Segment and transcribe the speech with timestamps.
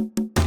[0.00, 0.39] Thank you.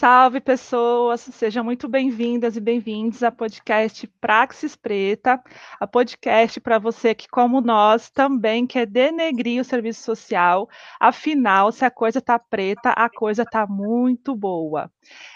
[0.00, 1.20] Salve, pessoas!
[1.20, 5.38] Sejam muito bem-vindas e bem-vindos ao podcast Praxis Preta,
[5.78, 10.70] a podcast para você que, como nós, também quer denegrir o serviço social.
[10.98, 14.90] Afinal, se a coisa está preta, a coisa está muito boa.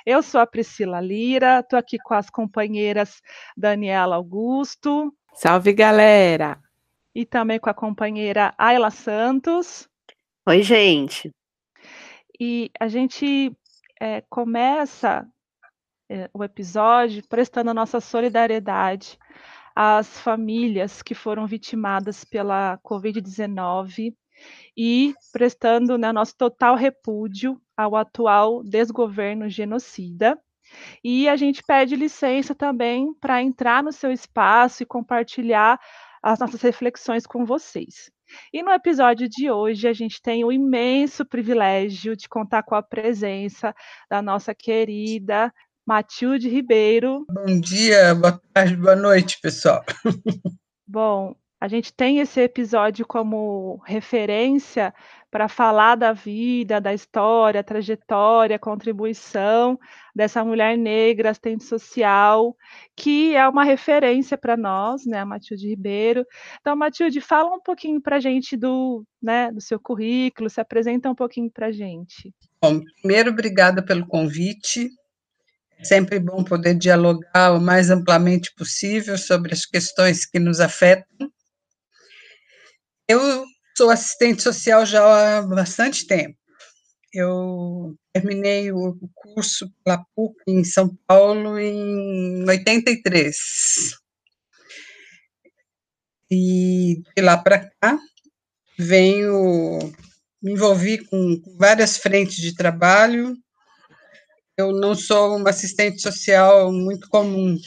[0.07, 3.21] Eu sou a Priscila Lira, estou aqui com as companheiras
[3.55, 5.15] Daniela Augusto.
[5.35, 6.59] Salve, galera!
[7.15, 9.87] E também com a companheira Ayla Santos.
[10.49, 11.31] Oi, gente!
[12.41, 13.55] E a gente
[14.01, 15.27] é, começa
[16.11, 19.19] é, o episódio prestando a nossa solidariedade
[19.75, 24.15] às famílias que foram vitimadas pela Covid-19
[24.77, 30.39] e prestando né, nosso total repúdio ao atual desgoverno genocida.
[31.03, 35.81] E a gente pede licença também para entrar no seu espaço e compartilhar
[36.23, 38.11] as nossas reflexões com vocês.
[38.53, 42.83] E no episódio de hoje, a gente tem o imenso privilégio de contar com a
[42.83, 43.75] presença
[44.09, 45.53] da nossa querida
[45.87, 47.27] Matilde Ribeiro.
[47.31, 49.85] Bom dia, boa tarde, boa noite, pessoal.
[50.87, 54.93] Bom, a gente tem esse episódio como referência
[55.31, 59.81] para falar da vida, da história, trajetória, contribuição
[60.15, 62.55] dessa mulher negra, assistente social,
[62.95, 66.27] que é uma referência para nós, né, a Matilde Ribeiro.
[66.61, 71.09] Então, Matilde, fala um pouquinho para a gente do, né, do seu currículo, se apresenta
[71.09, 72.31] um pouquinho para a gente.
[72.61, 74.91] Bom, primeiro, obrigada pelo convite.
[75.83, 81.33] Sempre bom poder dialogar o mais amplamente possível sobre as questões que nos afetam.
[83.09, 83.45] Eu
[83.77, 86.39] Sou assistente social já há bastante tempo.
[87.13, 93.37] Eu terminei o curso pela PUC em São Paulo em 83.
[96.31, 97.99] E de lá para cá,
[98.79, 99.93] venho
[100.41, 103.37] me envolvi com várias frentes de trabalho.
[104.57, 107.59] Eu não sou uma assistente social muito comum,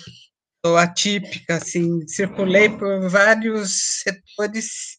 [0.66, 4.98] sou atípica, assim, circulei por vários setores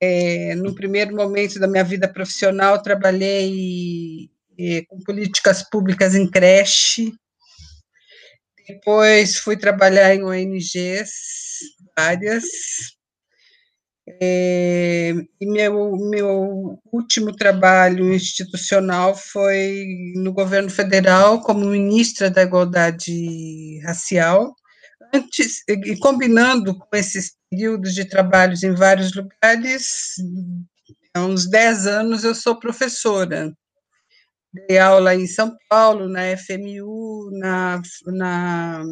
[0.00, 7.12] é, no primeiro momento da minha vida profissional, trabalhei é, com políticas públicas em creche,
[8.66, 11.10] depois fui trabalhar em ONGs,
[11.96, 12.44] várias,
[14.20, 23.78] é, e meu, meu último trabalho institucional foi no governo federal como ministra da Igualdade
[23.84, 24.54] Racial,
[25.12, 30.14] antes, e combinando com esses períodos de trabalhos em vários lugares,
[31.14, 33.52] há uns 10 anos eu sou professora.
[34.52, 38.82] Dei aula em São Paulo, na FMU, na, na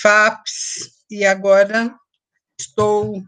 [0.00, 1.94] FAPS, e agora
[2.60, 3.22] estou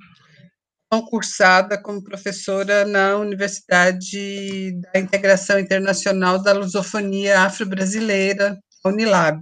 [0.90, 9.40] concursada como professora na Universidade da Integração Internacional da Lusofonia Afro-Brasileira, Unilab.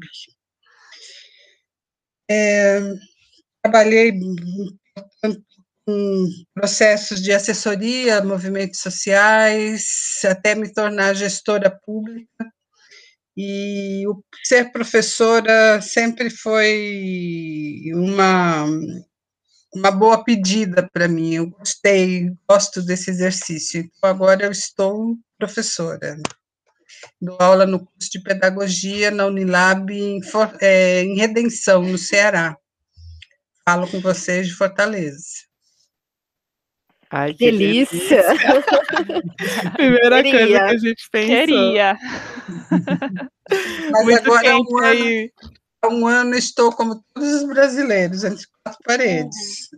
[2.30, 2.80] É,
[3.60, 4.12] trabalhei
[5.84, 12.52] com processos de assessoria, movimentos sociais, até me tornar gestora pública.
[13.36, 18.66] E o ser professora sempre foi uma,
[19.74, 21.34] uma boa pedida para mim.
[21.34, 23.80] Eu gostei, gosto desse exercício.
[23.80, 26.16] Então, agora eu estou professora.
[27.20, 30.20] Dou aula no curso de pedagogia na Unilab em,
[30.60, 32.56] é, em Redenção, no Ceará.
[33.64, 35.50] Falo com vocês de Fortaleza.
[37.10, 38.22] Ai, que delícia!
[38.22, 38.62] delícia.
[39.74, 40.38] Primeira Queria.
[40.38, 41.36] coisa que a gente pensou.
[41.36, 41.98] Queria.
[43.90, 45.30] Mas Muito agora há um, ano,
[45.82, 49.70] há um ano estou como todos os brasileiros, entre quatro paredes.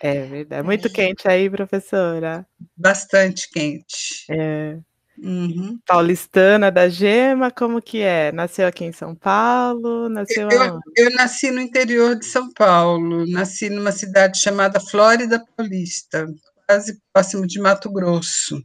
[0.00, 0.62] É verdade.
[0.62, 2.46] Muito quente aí, professora.
[2.76, 4.26] Bastante quente.
[4.30, 4.78] É.
[5.18, 5.78] Uhum.
[5.86, 8.30] Paulistana da Gema, como que é?
[8.32, 10.08] Nasceu aqui em São Paulo?
[10.08, 16.26] Nasceu eu, eu, nasci no interior de São Paulo, nasci numa cidade chamada Flórida Paulista,
[16.66, 18.62] quase próximo de Mato Grosso.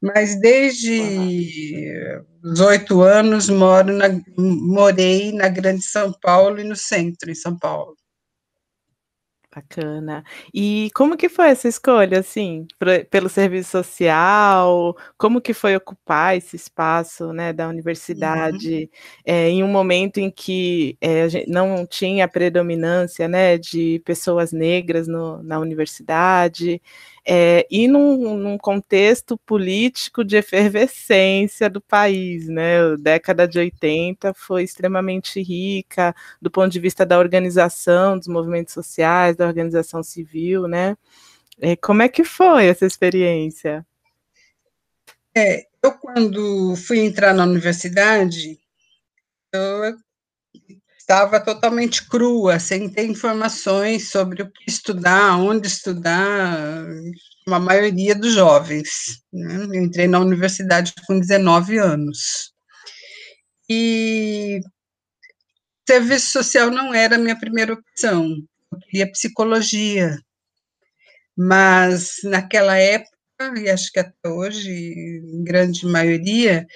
[0.00, 1.80] Mas desde
[2.42, 4.06] os oito anos moro na,
[4.36, 7.96] morei na Grande São Paulo e no centro, em São Paulo.
[9.54, 10.24] Bacana.
[10.52, 14.96] E como que foi essa escolha, assim, pra, pelo serviço social?
[15.16, 17.70] Como que foi ocupar esse espaço, né, da uhum.
[17.70, 18.88] universidade, uhum.
[19.24, 25.40] é, em um momento em que é, não tinha predominância, né, de pessoas negras no,
[25.44, 26.82] na universidade?
[27.26, 32.80] É, e num, num, contexto político de efervescência do país, né?
[32.80, 38.74] A década de 80 foi extremamente rica do ponto de vista da organização dos movimentos
[38.74, 40.96] sociais, da organização civil, né?
[41.60, 43.86] É, como é que foi essa experiência?
[45.34, 48.58] É, eu quando fui entrar na universidade,
[49.52, 49.96] eu
[51.04, 56.86] estava totalmente crua, sem ter informações sobre o que estudar, onde estudar,
[57.46, 59.22] a maioria dos jovens.
[59.30, 59.66] Né?
[59.66, 62.54] Eu entrei na universidade com 19 anos.
[63.68, 64.60] E
[65.86, 68.38] serviço social não era a minha primeira opção.
[68.72, 70.18] Eu queria psicologia.
[71.36, 73.12] Mas naquela época,
[73.58, 76.66] e acho que até hoje, em grande maioria,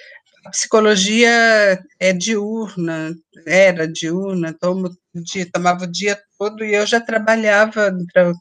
[0.45, 3.13] a psicologia é diurna,
[3.45, 7.91] era diurna, tomo dia, tomava o dia todo e eu já trabalhava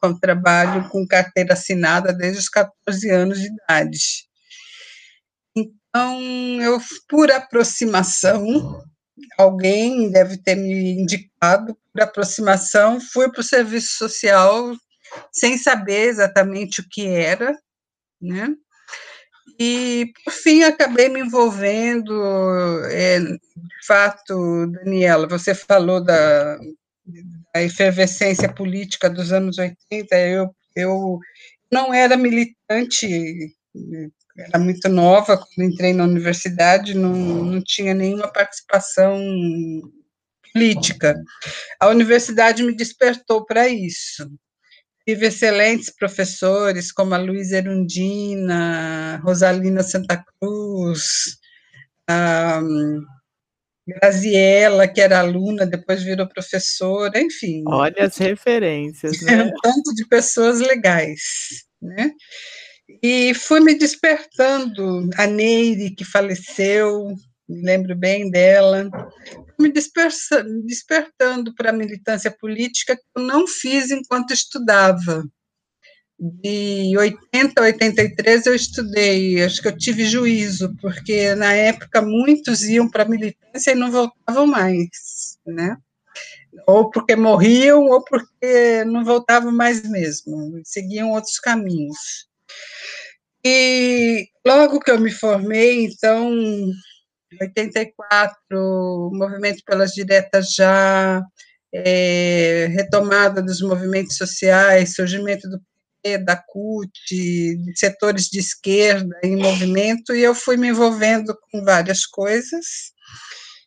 [0.00, 4.28] com trabalho com carteira assinada desde os 14 anos de idade.
[5.56, 6.20] Então,
[6.62, 6.78] eu,
[7.08, 8.82] por aproximação,
[9.36, 14.72] alguém deve ter me indicado, por aproximação, fui para o serviço social
[15.32, 17.56] sem saber exatamente o que era,
[18.20, 18.54] né?
[19.58, 22.12] E, por fim, acabei me envolvendo,
[22.84, 26.56] é, de fato, Daniela, você falou da,
[27.52, 31.18] da efervescência política dos anos 80, eu, eu
[31.72, 33.52] não era militante,
[34.36, 39.20] era muito nova quando entrei na universidade, não, não tinha nenhuma participação
[40.52, 41.20] política.
[41.80, 44.30] A universidade me despertou para isso.
[45.08, 51.38] Tive excelentes professores, como a Luísa Erundina, Rosalina Santa Cruz,
[52.06, 52.60] a
[53.86, 57.64] Graziella, que era aluna, depois virou professora, enfim.
[57.66, 59.44] Olha as referências, né?
[59.44, 61.22] Um tanto de pessoas legais,
[61.80, 62.12] né?
[63.02, 67.14] E fui me despertando, a Neire, que faleceu,
[67.48, 68.90] me lembro bem dela,
[69.58, 75.24] me despertando para a militância política que eu não fiz enquanto estudava.
[76.20, 82.64] De 80 a 83 eu estudei, acho que eu tive juízo, porque na época muitos
[82.64, 85.76] iam para a militância e não voltavam mais, né?
[86.66, 92.26] Ou porque morriam, ou porque não voltavam mais mesmo, seguiam outros caminhos.
[93.44, 96.32] E logo que eu me formei, então,
[97.40, 101.22] 84, movimento pelas diretas já,
[101.72, 105.60] é, retomada dos movimentos sociais, surgimento do
[106.02, 111.62] PT, da CUT, de setores de esquerda em movimento, e eu fui me envolvendo com
[111.62, 112.92] várias coisas,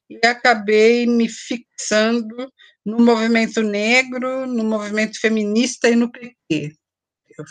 [0.09, 2.51] e acabei me fixando
[2.85, 6.73] no movimento negro, no movimento feminista e no PT.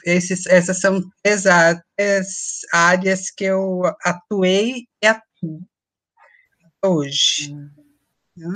[0.05, 1.45] Esses, essas são três
[2.73, 5.65] áreas que eu atuei e atuo
[6.85, 7.53] hoje.
[8.37, 8.53] Uhum.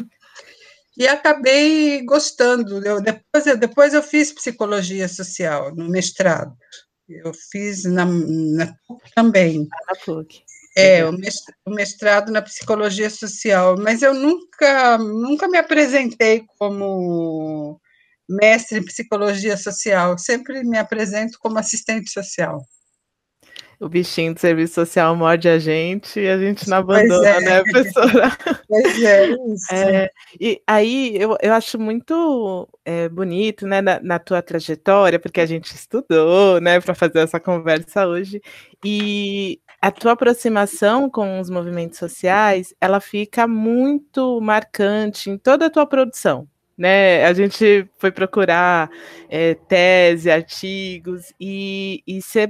[0.96, 2.84] E acabei gostando.
[2.86, 6.56] Eu, depois, eu, depois eu fiz psicologia social no mestrado.
[7.08, 9.68] Eu fiz na, na PUC também.
[9.86, 10.42] Na PUC.
[10.76, 17.80] É, o mestrado na psicologia social, mas eu nunca, nunca me apresentei como
[18.28, 22.66] mestre em psicologia social, sempre me apresento como assistente social
[23.80, 27.40] o bichinho do serviço social morde a gente e a gente não abandona, é.
[27.40, 28.32] né, professora?
[28.68, 29.74] Pois é, isso.
[29.74, 30.10] É,
[30.40, 35.46] e aí eu, eu acho muito é, bonito, né, na, na, tua trajetória, porque a
[35.46, 38.40] gente estudou, né, para fazer essa conversa hoje,
[38.84, 45.70] e a tua aproximação com os movimentos sociais, ela fica muito marcante em toda a
[45.70, 47.24] tua produção, né?
[47.24, 48.90] A gente foi procurar
[49.28, 52.48] é, tese, artigos e, e você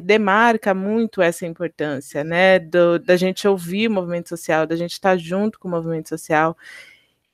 [0.00, 5.16] demarca muito essa importância, né, do, da gente ouvir o movimento social, da gente estar
[5.18, 6.56] junto com o movimento social.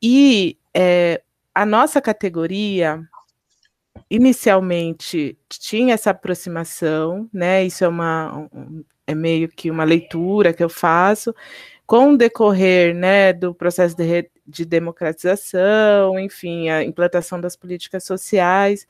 [0.02, 1.22] E é,
[1.54, 3.02] a nossa categoria,
[4.10, 10.64] inicialmente, tinha essa aproximação, né, isso é, uma, um, é meio que uma leitura que
[10.64, 11.34] eu faço,
[11.86, 18.86] com o decorrer, né, do processo de, de democratização, enfim, a implantação das políticas sociais,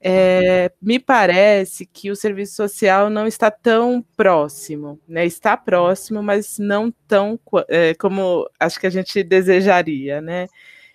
[0.00, 5.24] é, me parece que o serviço social não está tão próximo, né?
[5.26, 7.38] Está próximo, mas não tão
[7.68, 10.46] é, como acho que a gente desejaria, né?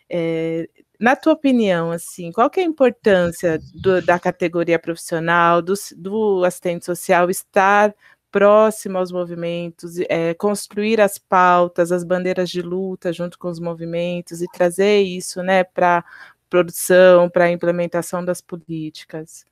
[0.09, 5.73] É, na tua opinião, assim, qual que é a importância do, da categoria profissional, do,
[5.97, 7.93] do, assistente social estar
[8.31, 14.41] próximo aos movimentos, é, construir as pautas, as bandeiras de luta junto com os movimentos
[14.41, 16.05] e trazer isso, né, para
[16.51, 19.45] produção, para a implementação das políticas?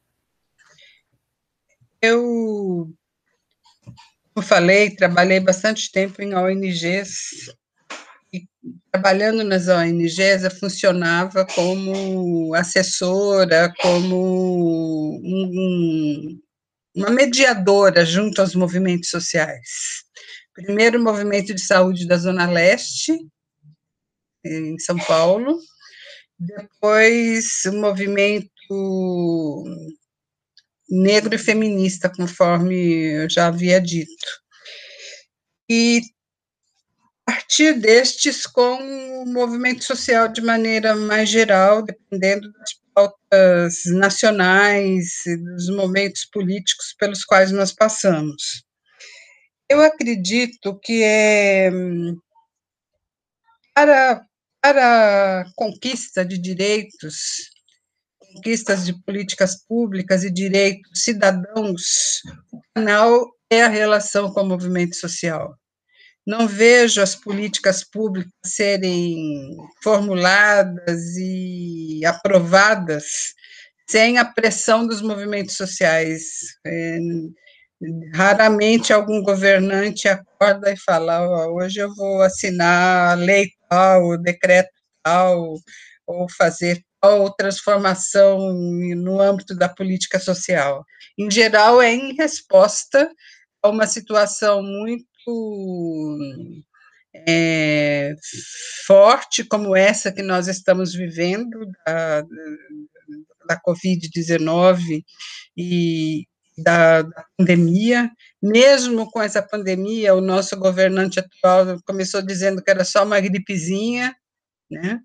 [2.01, 2.94] Eu,
[4.34, 7.56] como falei, trabalhei bastante tempo em ONGs,
[8.34, 8.46] e
[8.91, 16.39] trabalhando nas ONGs, eu funcionava como assessora, como um,
[16.94, 20.03] uma mediadora junto aos movimentos sociais.
[20.53, 23.18] Primeiro, o movimento de saúde da Zona Leste,
[24.46, 25.58] em São Paulo,
[26.39, 29.63] depois o movimento
[30.89, 34.25] negro e feminista, conforme eu já havia dito.
[35.69, 36.01] E
[37.25, 45.38] partir destes, com o movimento social de maneira mais geral, dependendo das pautas nacionais e
[45.38, 48.63] dos momentos políticos pelos quais nós passamos.
[49.69, 51.69] Eu acredito que é
[53.75, 54.25] para,
[54.62, 57.50] para a conquista de direitos
[58.34, 64.96] conquistas de políticas públicas e direitos cidadãos, o canal é a relação com o movimento
[64.96, 65.56] social.
[66.25, 73.34] Não vejo as políticas públicas serem formuladas e aprovadas
[73.89, 76.24] sem a pressão dos movimentos sociais.
[76.66, 77.00] É,
[78.14, 84.18] raramente algum governante acorda e fala: oh, hoje eu vou assinar a lei tal, o
[84.18, 84.72] decreto
[85.04, 85.56] tal,
[86.06, 90.84] ou fazer ou transformação no âmbito da política social.
[91.18, 93.10] Em geral, é em resposta
[93.64, 96.18] a uma situação muito
[97.28, 98.16] é,
[98.86, 102.22] forte como essa que nós estamos vivendo, da,
[103.48, 105.04] da Covid-19
[105.58, 106.26] e
[106.62, 107.06] da,
[107.38, 108.10] pandemia.
[108.42, 114.16] Mesmo com essa pandemia, o nosso governante atual começou dizendo que era só uma gripezinha,
[114.70, 115.00] né?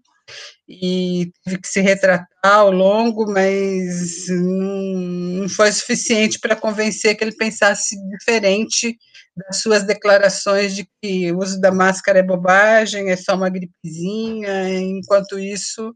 [0.69, 7.37] e teve que se retratar ao longo, mas não, foi suficiente para convencer que ele
[7.37, 8.97] pensasse diferente
[9.37, 14.71] das suas declarações de que o uso da máscara é bobagem, é só uma gripezinha,
[14.71, 15.95] enquanto isso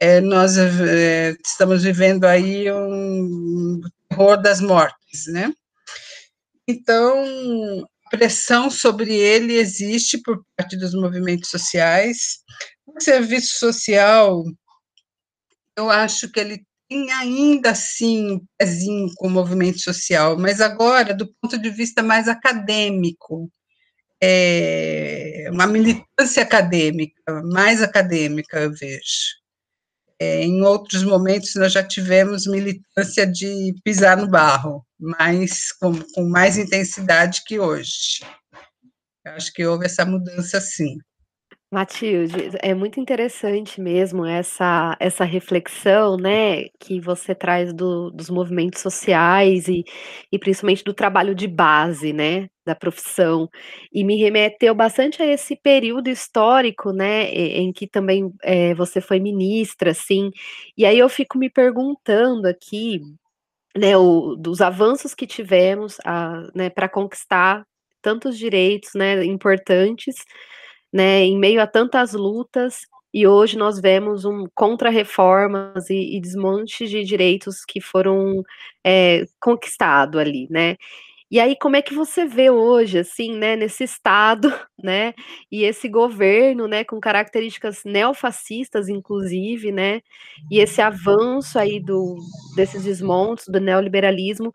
[0.00, 3.80] é, nós é, estamos vivendo aí um
[4.12, 5.52] terror das mortes, né?
[6.68, 12.40] Então, pressão sobre ele existe por parte dos movimentos sociais,
[12.86, 14.44] o serviço social,
[15.76, 21.14] eu acho que ele tem ainda assim um pezinho com o movimento social, mas agora,
[21.14, 23.50] do ponto de vista mais acadêmico,
[24.22, 29.41] é uma militância acadêmica, mais acadêmica, eu vejo.
[30.22, 36.22] É, em outros momentos, nós já tivemos militância de pisar no barro, mas com, com
[36.28, 38.20] mais intensidade que hoje.
[39.26, 40.96] Acho que houve essa mudança, sim.
[41.72, 48.82] Matilde, é muito interessante mesmo essa essa reflexão, né, que você traz do dos movimentos
[48.82, 49.82] sociais e
[50.30, 53.48] e principalmente do trabalho de base, né, da profissão,
[53.90, 59.18] e me remeteu bastante a esse período histórico, né, em que também, eh, você foi
[59.18, 60.30] ministra, assim,
[60.76, 63.00] e aí eu fico me perguntando aqui,
[63.76, 65.98] né, o dos avanços que tivemos,
[66.54, 67.64] né, pra conquistar
[68.02, 70.16] tantos direitos, né, importantes,
[70.92, 76.86] né, em meio a tantas lutas, e hoje nós vemos um contra-reformas e, e desmonte
[76.86, 78.42] de direitos que foram
[78.84, 80.76] é, conquistados ali, né?
[81.32, 85.14] E aí, como é que você vê hoje, assim, né, nesse estado, né,
[85.50, 90.02] e esse governo, né, com características neofascistas, inclusive, né,
[90.50, 92.18] e esse avanço aí do,
[92.54, 94.52] desses desmontes do neoliberalismo,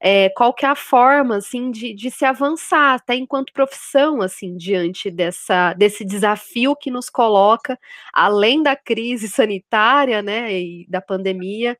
[0.00, 4.56] é, qual que é a forma, assim, de, de se avançar, até enquanto profissão, assim,
[4.56, 7.78] diante dessa, desse desafio que nos coloca,
[8.12, 11.76] além da crise sanitária, né, e da pandemia,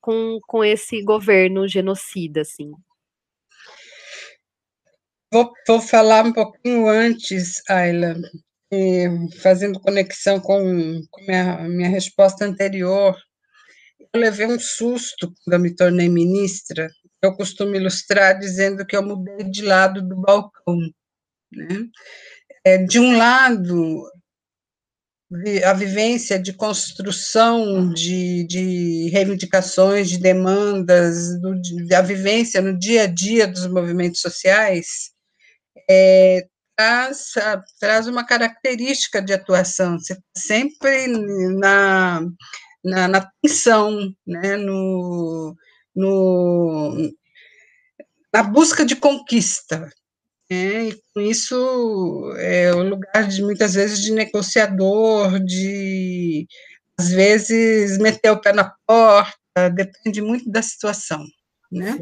[0.00, 2.72] com, com esse governo genocida, assim.
[5.32, 8.14] Vou, vou falar um pouquinho antes, Ayla,
[9.42, 13.16] fazendo conexão com, com minha, minha resposta anterior,
[14.12, 16.88] eu levei um susto quando eu me tornei ministra,
[17.24, 20.76] eu costumo ilustrar dizendo que eu mudei de lado do balcão.
[21.52, 21.86] Né?
[22.64, 24.04] É, de um lado,
[25.64, 33.06] a vivência de construção de, de reivindicações, de demandas, do, da vivência no dia a
[33.06, 35.10] dia dos movimentos sociais,
[35.88, 37.32] é, traz,
[37.80, 42.20] traz uma característica de atuação, você tá sempre na,
[42.84, 45.54] na, na tensão, né, no,
[45.94, 47.12] no,
[48.32, 49.90] na busca de conquista.
[50.50, 50.88] Né?
[50.88, 56.46] E com isso é o lugar de muitas vezes de negociador, de
[56.98, 61.24] às vezes meter o pé na porta, depende muito da situação,
[61.70, 61.96] né?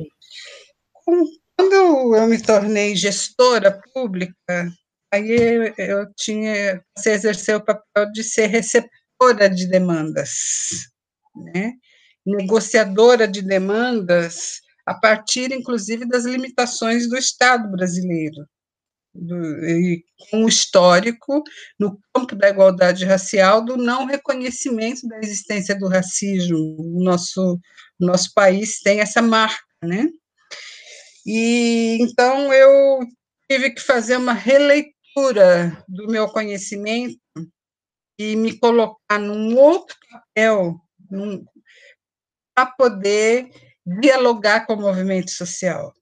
[1.56, 4.72] quando eu me tornei gestora pública,
[5.12, 10.30] aí eu tinha, você exercer o papel de ser receptora de demandas,
[11.54, 11.72] né?
[12.25, 18.47] Negociadora de demandas a partir, inclusive, das limitações do Estado brasileiro,
[19.14, 21.43] do, e com um histórico
[21.79, 26.57] no campo da igualdade racial do não reconhecimento da existência do racismo.
[26.79, 27.61] O nosso,
[28.00, 30.09] o nosso país tem essa marca, né?
[31.25, 33.00] E então eu
[33.49, 37.21] tive que fazer uma releitura do meu conhecimento
[38.19, 40.81] e me colocar num outro papel,
[42.54, 43.50] para poder
[43.85, 45.92] dialogar com o movimento social.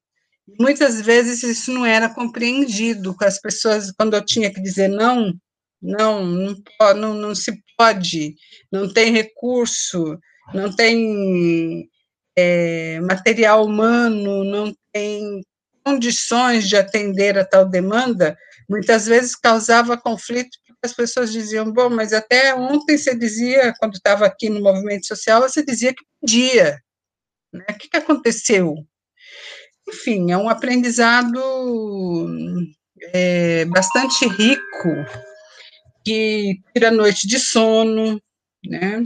[0.59, 5.33] Muitas vezes isso não era compreendido com as pessoas, quando eu tinha que dizer não,
[5.81, 6.55] não, não,
[6.95, 8.35] não, não se pode,
[8.71, 10.19] não tem recurso,
[10.53, 11.89] não tem
[12.37, 15.41] é, material humano, não tem
[15.83, 18.37] condições de atender a tal demanda,
[18.69, 24.25] muitas vezes causava conflito, as pessoas diziam, bom, mas até ontem você dizia, quando estava
[24.25, 26.79] aqui no movimento social, você dizia que podia,
[27.53, 27.65] né?
[27.69, 28.75] o que, que aconteceu?
[29.87, 31.39] Enfim, é um aprendizado
[33.13, 34.89] é, bastante rico,
[36.03, 38.21] que tira a noite de sono,
[38.65, 39.03] né?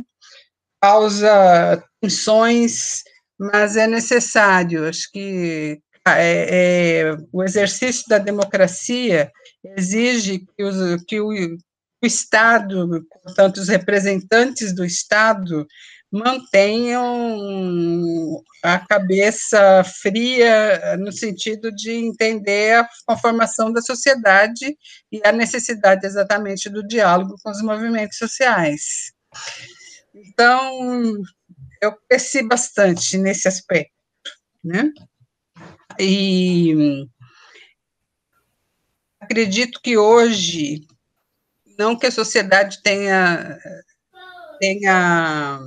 [0.82, 3.04] causa tensões,
[3.40, 4.88] mas é necessário.
[4.88, 9.32] Acho que é, é, o exercício da democracia
[9.76, 15.66] exige que, os, que o, o Estado, portanto, os representantes do Estado,
[16.12, 17.36] mantenham
[18.64, 24.78] a cabeça fria no sentido de entender a conformação da sociedade
[25.12, 29.12] e a necessidade exatamente do diálogo com os movimentos sociais.
[30.14, 31.16] Então,
[31.82, 33.92] eu cresci bastante nesse aspecto,
[34.64, 34.90] né?
[36.00, 37.08] E
[39.20, 40.82] acredito que hoje,
[41.78, 43.58] não que a sociedade tenha
[44.60, 45.60] tenha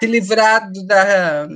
[0.00, 1.46] se livrado da,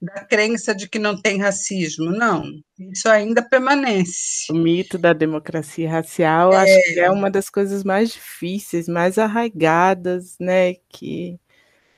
[0.00, 2.44] da crença de que não tem racismo, não.
[2.78, 4.52] Isso ainda permanece.
[4.52, 6.56] O mito da democracia racial, é...
[6.56, 11.38] acho que é uma das coisas mais difíceis, mais arraigadas, né, que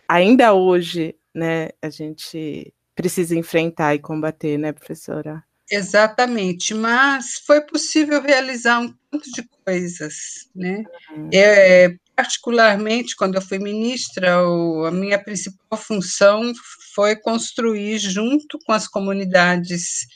[0.09, 5.43] ainda hoje, né, a gente precisa enfrentar e combater, né, professora?
[5.71, 10.15] Exatamente, mas foi possível realizar um tanto de coisas,
[10.55, 10.85] né?
[11.11, 11.31] Uhum.
[11.33, 16.53] É, particularmente, quando eu fui ministra, a minha principal função
[16.95, 20.07] foi construir, junto com as comunidades,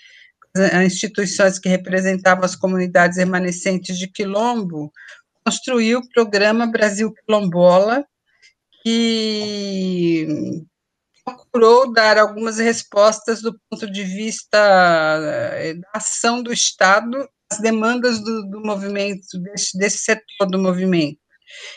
[0.54, 4.92] as instituições que representavam as comunidades remanescentes de Quilombo,
[5.44, 8.04] construir o programa Brasil Quilombola,
[8.82, 10.26] que
[11.36, 14.58] procurou dar algumas respostas do ponto de vista
[15.54, 21.18] eh, da ação do Estado às demandas do, do movimento, desse, desse setor do movimento.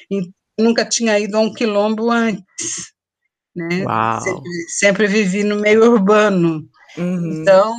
[0.10, 2.94] E nunca tinha ido a um quilombo antes,
[3.56, 3.86] né?
[4.22, 6.68] Sempre, sempre, vivi no meio urbano.
[6.98, 7.42] Uhum.
[7.42, 7.74] Então,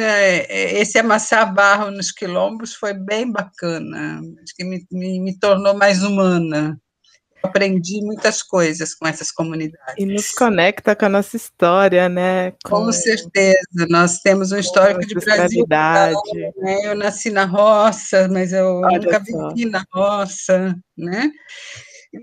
[0.00, 5.38] é, é, esse amassar barro nos quilombos foi bem bacana, acho que me, me, me
[5.38, 6.78] tornou mais humana
[7.42, 9.94] aprendi muitas coisas com essas comunidades.
[9.96, 12.52] E nos conecta com a nossa história, né?
[12.64, 15.66] Com, com certeza, nós temos um histórico de Brasil.
[15.68, 16.86] Né?
[16.86, 19.48] Eu nasci na roça, mas eu Olha nunca só.
[19.48, 21.30] vivi na roça, né?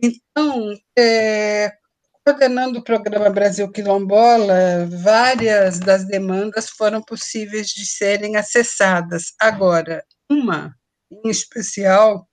[0.01, 1.71] Então, é,
[2.25, 9.34] coordenando o programa Brasil Quilombola, várias das demandas foram possíveis de serem acessadas.
[9.39, 10.75] Agora, uma
[11.12, 12.28] em especial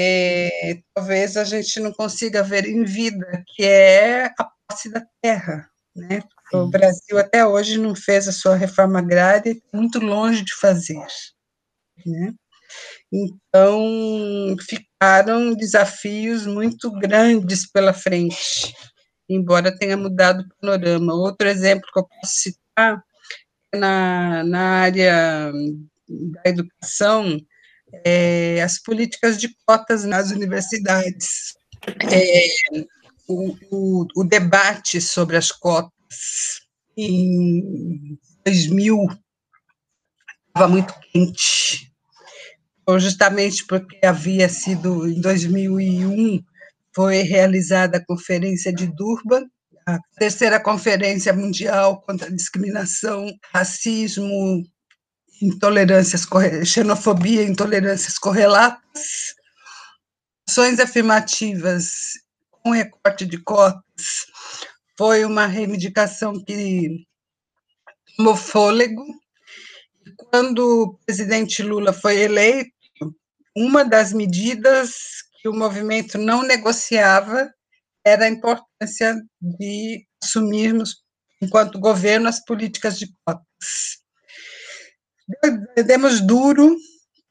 [0.00, 5.68] é, talvez a gente não consiga ver em vida, que é a posse da terra.
[5.96, 6.22] Né?
[6.52, 11.04] O Brasil até hoje não fez a sua reforma agrária, muito longe de fazer.
[12.06, 12.32] Né?
[13.12, 18.72] Então, ficaram desafios muito grandes pela frente,
[19.28, 21.12] embora tenha mudado o panorama.
[21.12, 23.02] Outro exemplo que eu posso citar
[23.74, 25.52] é na, na área
[26.08, 27.36] da educação,
[28.04, 31.54] é, as políticas de cotas nas universidades,
[32.10, 32.48] é,
[33.28, 35.92] o, o, o, debate sobre as cotas
[36.96, 39.06] em 2000
[40.48, 41.92] estava muito quente,
[42.98, 46.42] justamente porque havia sido, em 2001,
[46.94, 49.46] foi realizada a Conferência de Durban,
[49.86, 54.62] a terceira Conferência Mundial contra a Discriminação, Racismo,
[55.40, 56.26] intolerâncias,
[56.64, 59.34] xenofobia, intolerâncias correlatas,
[60.48, 61.90] ações afirmativas
[62.50, 64.26] com recorte de cotas,
[64.96, 67.04] foi uma reivindicação que
[68.16, 69.04] tomou fôlego,
[70.16, 72.72] quando o presidente Lula foi eleito,
[73.56, 74.94] uma das medidas
[75.40, 77.52] que o movimento não negociava
[78.04, 81.02] era a importância de assumirmos,
[81.40, 84.07] enquanto governo, as políticas de cotas.
[85.86, 86.76] Demos duro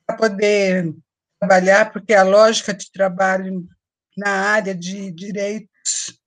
[0.05, 0.93] para poder
[1.39, 3.67] trabalhar, porque a lógica de trabalho
[4.15, 6.19] na área de direitos,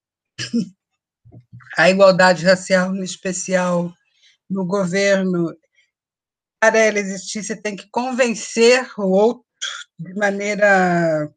[1.77, 3.93] a igualdade racial, em especial
[4.49, 5.55] no governo,
[6.61, 9.45] para ela existir, você tem que convencer o outro
[9.99, 11.31] de maneira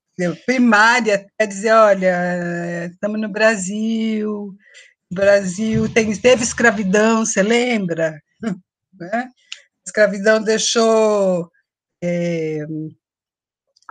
[0.46, 4.56] primária, até dizer, olha, estamos no Brasil,
[5.14, 8.22] Brasil tem, teve escravidão, você lembra?
[8.96, 9.28] Né?
[9.94, 11.52] A escravidão deixou
[12.04, 12.66] é,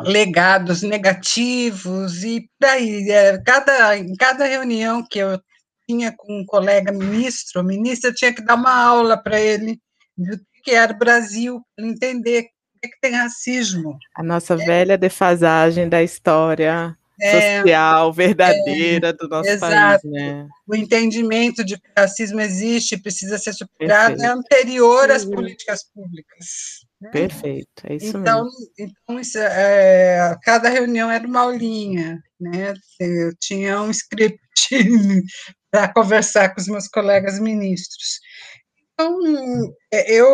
[0.01, 5.41] legados negativos e daí é, cada em cada reunião que eu
[5.89, 9.81] tinha com um colega ministro, ministro tinha que dar uma aula para ele
[10.17, 13.97] do que era o Brasil, para entender o que tem racismo.
[14.17, 14.57] A nossa é.
[14.57, 20.03] velha defasagem da história é, social verdadeira é, do nosso exato.
[20.03, 20.49] país, né?
[20.67, 24.31] O entendimento de que o racismo existe, precisa ser superado, Perfeito.
[24.31, 26.47] é anterior às políticas públicas.
[27.01, 27.11] Né?
[27.11, 28.71] Perfeito, é isso então, mesmo.
[28.79, 32.75] Então, isso, é, cada reunião era uma aulinha, né?
[33.01, 34.41] Eu tinha um script
[35.71, 38.21] para conversar com os meus colegas ministros.
[38.93, 39.19] Então,
[39.93, 40.29] é, eu,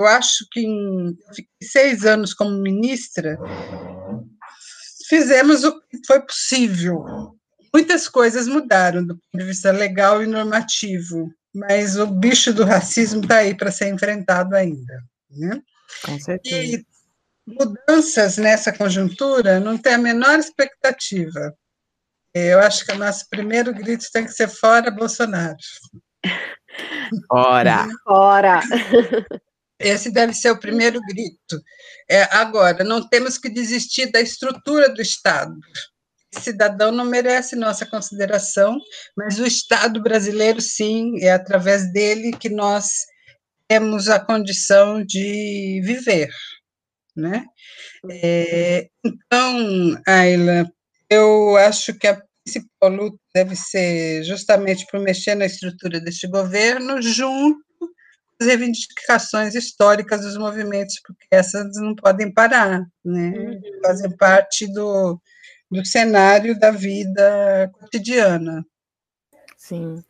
[0.00, 3.38] eu acho que em, eu fiquei seis anos como ministra,
[5.12, 7.36] fizemos o que foi possível.
[7.74, 13.20] Muitas coisas mudaram do ponto de vista legal e normativo, mas o bicho do racismo
[13.20, 15.04] está aí para ser enfrentado ainda.
[15.30, 15.60] Né?
[16.02, 16.56] Com certeza.
[16.56, 16.86] E
[17.46, 21.54] mudanças nessa conjuntura não tem a menor expectativa.
[22.32, 25.58] Eu acho que o nosso primeiro grito tem que ser fora Bolsonaro.
[27.30, 27.86] Ora!
[28.06, 28.60] Ora!
[29.82, 31.62] Esse deve ser o primeiro grito.
[32.08, 35.54] É, agora, não temos que desistir da estrutura do Estado.
[36.38, 38.78] Cidadão não merece nossa consideração,
[39.16, 43.04] mas o Estado brasileiro, sim, é através dele que nós
[43.68, 46.30] temos a condição de viver.
[47.14, 47.44] Né?
[48.10, 50.70] É, então, Ayla,
[51.10, 57.00] eu acho que a principal luta deve ser justamente por mexer na estrutura deste governo,
[57.00, 57.62] junto
[58.46, 63.30] reivindicações históricas dos movimentos, porque essas não podem parar, né?
[63.30, 63.60] Uhum.
[63.84, 65.20] Fazem parte do,
[65.70, 68.64] do cenário da vida cotidiana.
[69.56, 70.02] Sim.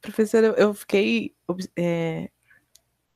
[0.00, 1.34] Professora, eu fiquei
[1.76, 2.30] é,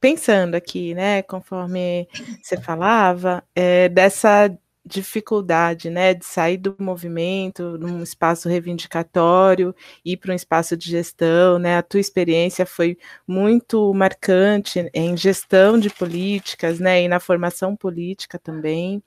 [0.01, 2.07] pensando aqui, né, conforme
[2.43, 4.55] você falava, é, dessa
[4.87, 11.59] dificuldade, né, de sair do movimento, num espaço reivindicatório, ir para um espaço de gestão,
[11.59, 17.75] né, a tua experiência foi muito marcante em gestão de políticas, né, e na formação
[17.77, 19.03] política também,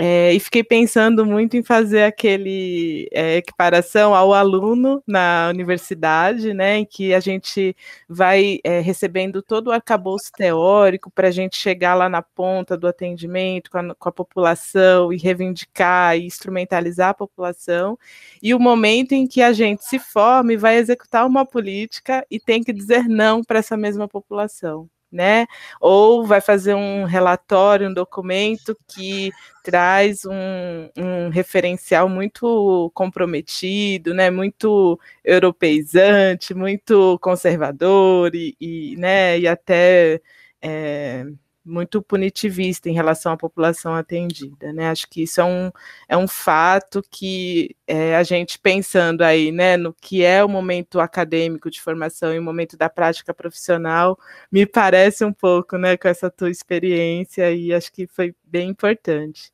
[0.00, 6.78] é, e fiquei pensando muito em fazer aquele é, equiparação ao aluno na universidade, né,
[6.78, 7.74] em que a gente
[8.08, 12.86] vai é, recebendo todo o arcabouço teórico para a gente chegar lá na ponta do
[12.86, 17.98] atendimento com a, com a, população e reivindicar e instrumentalizar a população,
[18.40, 22.38] e o momento em que a gente se forma e vai executar uma política e
[22.38, 25.46] tem que dizer não para essa mesma população né?
[25.80, 29.30] Ou vai fazer um relatório, um documento que
[29.62, 34.30] traz um, um referencial muito comprometido, né?
[34.30, 39.38] Muito europeizante, muito conservador e, e né?
[39.38, 40.20] E até
[40.62, 41.24] é,
[41.64, 44.88] muito punitivista em relação à população atendida, né?
[44.88, 45.70] Acho que isso é um,
[46.08, 51.00] é um fato que é, a gente pensando aí, né, no que é o momento
[51.00, 54.18] acadêmico de formação e o momento da prática profissional,
[54.50, 59.52] me parece um pouco, né, com essa tua experiência e acho que foi bem importante.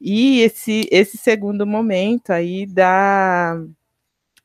[0.00, 3.56] E esse, esse segundo momento aí da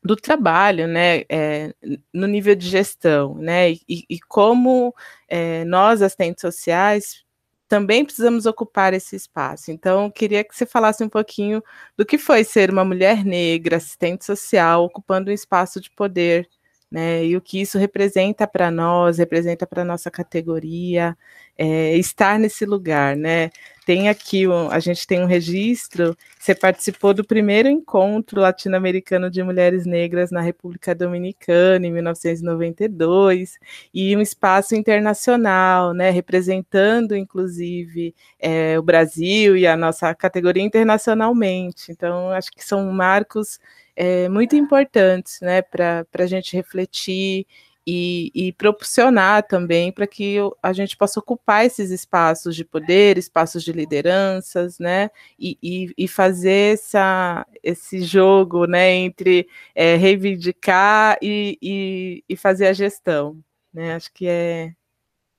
[0.02, 1.74] do trabalho, né, é,
[2.12, 4.94] no nível de gestão, né, e, e como
[5.28, 7.24] é, nós, assistentes sociais,
[7.68, 9.70] também precisamos ocupar esse espaço.
[9.70, 11.62] Então, queria que você falasse um pouquinho
[11.96, 16.48] do que foi ser uma mulher negra, assistente social, ocupando um espaço de poder
[16.90, 17.24] né?
[17.24, 21.16] E o que isso representa para nós, representa para nossa categoria,
[21.56, 23.50] é, estar nesse lugar, né?
[23.86, 29.84] Tem aqui, a gente tem um registro, você participou do primeiro encontro latino-americano de mulheres
[29.84, 33.58] negras na República Dominicana, em 1992,
[33.92, 36.10] e um espaço internacional, né?
[36.10, 41.92] Representando, inclusive, é, o Brasil e a nossa categoria internacionalmente.
[41.92, 43.58] Então, acho que são marcos
[44.00, 47.46] é, muito importantes né, para a gente refletir
[47.86, 53.62] e, e proporcionar também para que a gente possa ocupar esses espaços de poder, espaços
[53.62, 62.24] de lideranças, né, e, e, e fazer essa, esse jogo, né, entre é, reivindicar e,
[62.26, 63.38] e, fazer a gestão,
[63.70, 64.72] né, acho que é,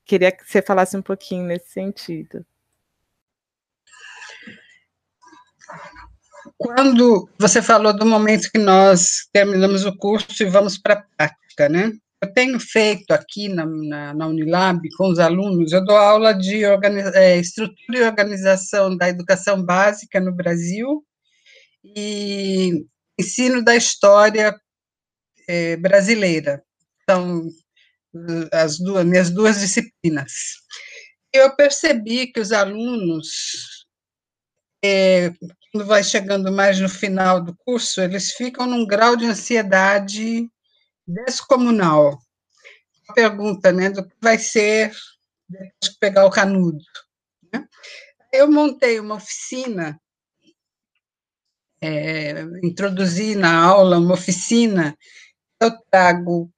[0.06, 2.46] queria que você falasse um pouquinho nesse sentido.
[6.58, 11.70] Quando você falou do momento que nós terminamos o curso e vamos para a prática,
[11.70, 11.92] né?
[12.22, 16.64] Eu tenho feito aqui na, na, na, Unilab com os alunos, eu dou aula de
[17.16, 21.04] é, estrutura e organização da educação básica no Brasil
[21.84, 22.86] e
[23.20, 24.56] ensino da história
[25.48, 26.64] é, brasileira.
[27.10, 27.50] São
[28.52, 30.32] as duas, minhas duas disciplinas.
[31.34, 33.88] Eu percebi que os alunos,
[34.84, 35.32] é,
[35.72, 40.50] quando vai chegando mais no final do curso, eles ficam num grau de ansiedade
[41.08, 42.20] descomunal.
[43.08, 44.92] A pergunta, né, do que vai ser
[45.48, 46.84] depois de pegar o canudo.
[47.54, 47.66] Né?
[48.34, 50.00] Eu montei uma oficina,
[51.82, 54.96] é, introduzi na aula uma oficina,
[55.60, 56.52] eu trago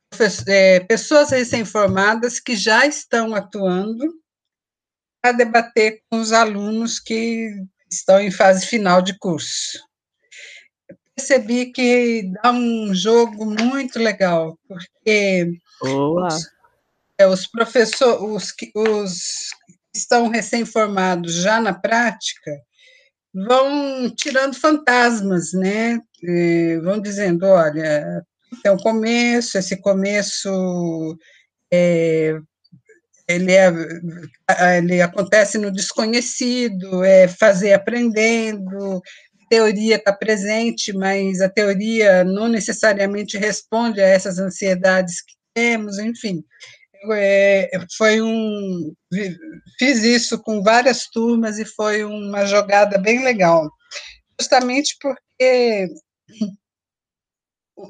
[0.47, 4.13] é, pessoas recém-formadas que já estão atuando
[5.21, 7.49] para debater com os alunos que
[7.93, 9.79] estão em fase final de curso
[11.15, 15.51] percebi que dá um jogo muito legal, porque
[15.82, 16.49] os,
[17.17, 18.71] é, os professores, os, que
[19.95, 22.51] estão recém-formados já na prática,
[23.34, 25.99] vão tirando fantasmas, né?
[26.21, 28.23] E vão dizendo, olha,
[28.63, 31.17] é um começo, esse começo
[31.71, 32.39] é,
[33.28, 39.02] ele, é, ele acontece no desconhecido, é fazer aprendendo,
[39.54, 46.44] teoria está presente, mas a teoria não necessariamente responde a essas ansiedades que temos, enfim.
[47.12, 48.94] É, foi um.
[49.78, 53.70] Fiz isso com várias turmas e foi uma jogada bem legal,
[54.40, 55.88] justamente porque,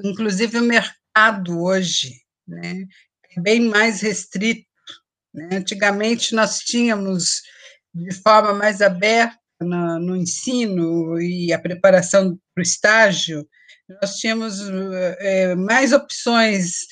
[0.04, 2.12] inclusive, o mercado hoje
[2.46, 2.84] né,
[3.36, 4.66] é bem mais restrito.
[5.34, 5.48] Né?
[5.56, 7.42] Antigamente, nós tínhamos,
[7.92, 13.46] de forma mais aberta, no, no ensino e a preparação para o estágio,
[14.00, 14.60] nós tínhamos
[15.18, 16.86] é, mais opções.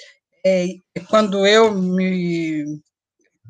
[0.45, 0.67] É,
[1.09, 2.65] quando eu me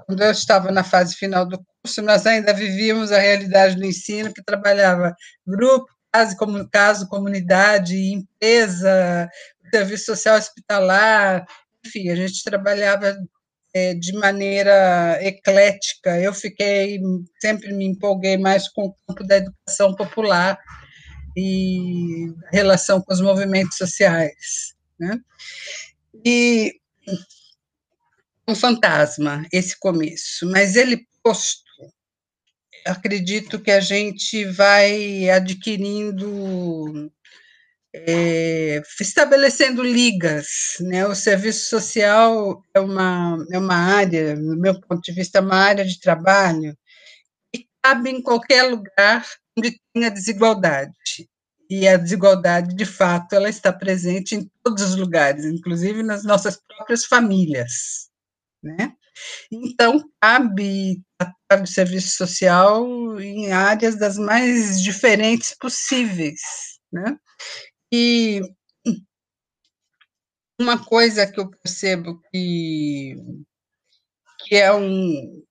[0.06, 4.32] quando eu estava na fase final do curso, nós ainda vivíamos a realidade do ensino,
[4.32, 5.14] que trabalhava
[5.46, 6.36] grupo, caso,
[6.70, 9.28] caso comunidade, empresa,
[9.72, 11.46] serviço social hospitalar,
[11.84, 13.16] enfim, a gente trabalhava
[13.74, 16.20] é, de maneira eclética.
[16.20, 17.00] Eu fiquei,
[17.40, 20.58] sempre me empolguei mais com o campo da educação popular
[21.36, 24.74] e relação com os movimentos sociais.
[24.98, 25.18] Né?
[26.24, 26.74] E
[28.46, 31.62] um fantasma esse começo, mas ele posto,
[32.84, 37.10] acredito que a gente vai adquirindo
[37.94, 41.06] é, estabelecendo ligas, né?
[41.06, 45.84] O serviço social é uma, é uma área, no meu ponto de vista, uma área
[45.84, 46.76] de trabalho
[47.54, 49.26] que cabe em qualquer lugar
[49.58, 51.28] onde tenha desigualdade.
[51.68, 56.58] E a desigualdade, de fato, ela está presente em todos os lugares, inclusive nas nossas
[56.68, 58.10] próprias famílias,
[58.62, 58.92] né?
[59.50, 66.40] Então, cabe tratar do serviço social em áreas das mais diferentes possíveis,
[66.92, 67.16] né?
[67.94, 68.40] E
[70.58, 73.16] uma coisa que eu percebo que,
[74.46, 75.44] que é um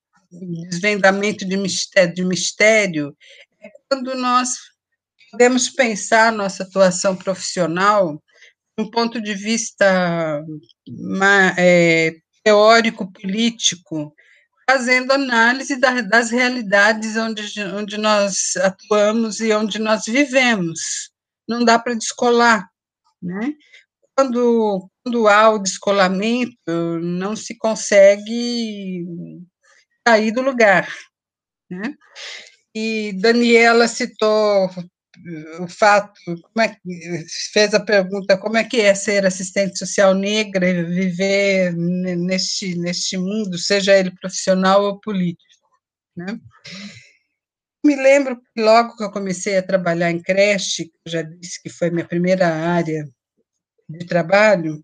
[0.67, 3.15] desvendamento de mistério, de mistério
[3.61, 4.49] é quando nós
[5.29, 8.15] podemos pensar nossa atuação profissional
[8.75, 10.43] de um ponto de vista
[11.59, 14.15] é, teórico-político,
[14.67, 21.11] fazendo análise da, das realidades onde, onde nós atuamos e onde nós vivemos
[21.47, 22.69] não dá para descolar,
[23.21, 23.53] né?
[24.15, 29.05] Quando, quando há o descolamento, não se consegue
[30.07, 30.87] sair do lugar,
[31.69, 31.95] né?
[32.75, 34.69] E Daniela citou
[35.59, 40.13] o fato, como é que, fez a pergunta, como é que é ser assistente social
[40.13, 45.67] negra e viver neste, neste mundo, seja ele profissional ou político,
[46.15, 46.39] né?
[47.83, 51.69] Me lembro que logo que eu comecei a trabalhar em creche, eu já disse que
[51.69, 53.07] foi minha primeira área
[53.89, 54.83] de trabalho,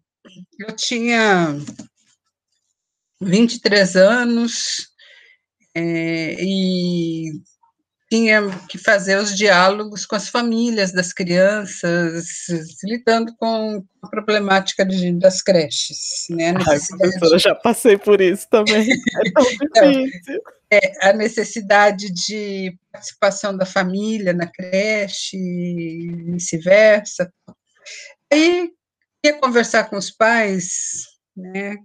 [0.60, 1.56] eu tinha
[3.22, 4.90] 23 anos
[5.76, 7.32] é, e
[8.10, 12.26] tinha que fazer os diálogos com as famílias das crianças,
[12.84, 16.26] lidando com a problemática de, das creches.
[16.30, 16.54] Né?
[16.68, 18.90] Ai, professora, já passei por isso também.
[18.92, 20.42] É tão então, difícil.
[20.72, 27.32] É, a necessidade de participação da família na creche, e vice-versa.
[28.32, 28.70] Aí,
[29.26, 31.04] ia conversar com os pais,
[31.36, 31.76] né,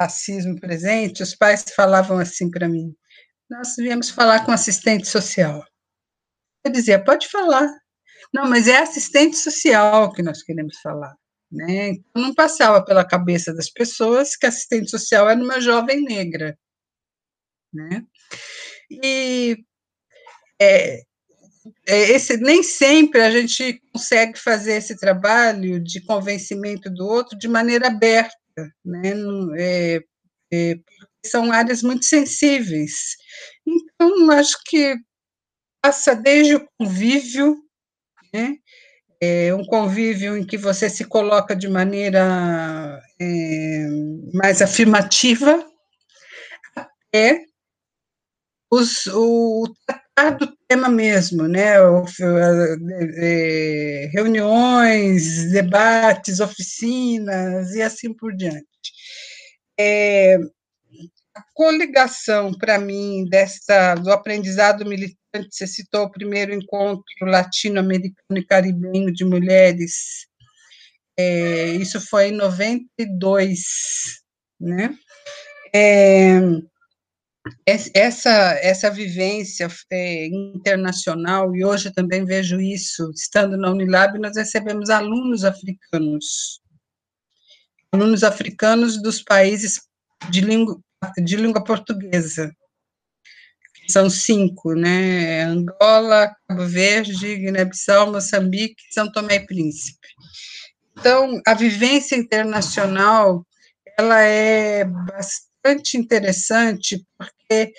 [0.00, 2.94] racismo presente, os pais falavam assim para mim,
[3.48, 5.64] nós viemos falar com assistente social.
[6.64, 7.68] Eu dizia, pode falar.
[8.34, 11.14] Não, mas é assistente social que nós queremos falar.
[11.50, 11.90] Né?
[11.90, 16.58] Então, não passava pela cabeça das pessoas que assistente social era uma jovem negra.
[17.72, 18.04] Né?
[18.90, 19.56] E
[20.60, 21.02] é,
[21.86, 27.88] esse, nem sempre a gente consegue fazer esse trabalho de convencimento do outro de maneira
[27.88, 28.36] aberta,
[28.84, 29.12] né?
[29.58, 30.00] É,
[30.52, 30.74] é,
[31.24, 33.16] são áreas muito sensíveis.
[33.66, 34.96] Então, acho que
[35.82, 37.56] passa desde o convívio,
[38.32, 38.56] né?
[39.20, 43.00] É um convívio em que você se coloca de maneira
[44.34, 45.66] mais afirmativa,
[46.76, 47.46] até
[48.70, 51.76] os, o tratar do tema mesmo, né?
[54.12, 58.66] Reuniões, debates, oficinas e assim por diante.
[59.78, 60.38] É,
[61.34, 65.16] a coligação, para mim, dessa, do aprendizado militante,
[65.50, 70.26] você citou o primeiro encontro latino-americano e caribenho de mulheres,
[71.18, 73.60] é, isso foi em 92,
[74.60, 74.96] né?
[75.74, 76.38] É,
[77.94, 78.30] essa,
[78.62, 85.44] essa vivência é, internacional, e hoje também vejo isso, estando na Unilab, nós recebemos alunos
[85.44, 86.60] africanos,
[87.92, 89.80] alunos africanos dos países
[90.30, 90.78] de língua,
[91.18, 92.52] de língua portuguesa.
[93.88, 95.42] São cinco, né?
[95.44, 100.08] Angola, Cabo Verde, Guiné-Bissau, Moçambique, São Tomé e Príncipe.
[100.98, 103.46] Então, a vivência internacional,
[103.96, 105.46] ela é bastante
[105.96, 107.72] interessante, porque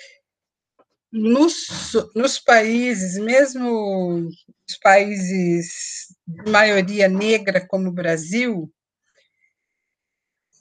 [1.10, 1.66] nos,
[2.14, 4.28] nos países, mesmo
[4.68, 8.72] os países de maioria negra como o Brasil,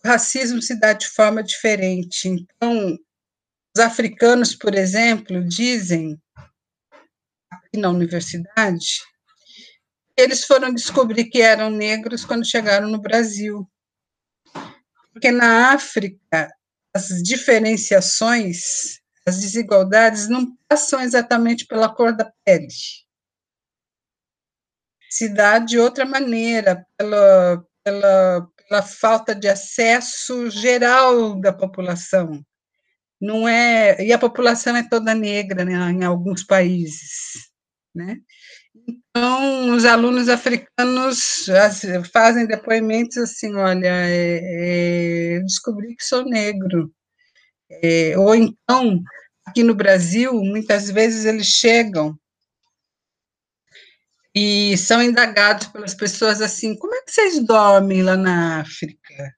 [0.03, 2.29] o racismo se dá de forma diferente.
[2.29, 2.97] Então,
[3.75, 6.19] os africanos, por exemplo, dizem,
[7.51, 9.01] aqui na universidade,
[10.15, 13.69] eles foram descobrir que eram negros quando chegaram no Brasil.
[15.13, 16.51] Porque na África,
[16.93, 22.67] as diferenciações, as desigualdades não passam exatamente pela cor da pele.
[25.10, 32.43] Se dá de outra maneira, pela, pela, pela falta de acesso geral da população.
[33.19, 37.50] Não é, e a população é toda negra né, em alguns países,
[37.95, 38.17] né?
[38.87, 41.45] Então, os alunos africanos
[42.11, 46.91] fazem depoimentos assim, olha, é, é, descobri que sou negro.
[47.69, 49.01] É, ou então,
[49.45, 52.17] aqui no Brasil, muitas vezes eles chegam
[54.35, 59.35] e são indagados pelas pessoas assim: como é que vocês dormem lá na África?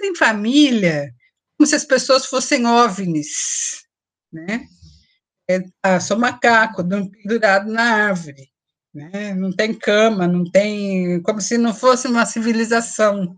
[0.00, 1.12] Tem família?
[1.56, 3.84] Como se as pessoas fossem OVNIs,
[4.32, 4.64] né?
[5.50, 8.50] É, ah, sou macaco, pendurado na árvore,
[8.92, 9.32] né?
[9.34, 13.34] Não tem cama, não tem, como se não fosse uma civilização.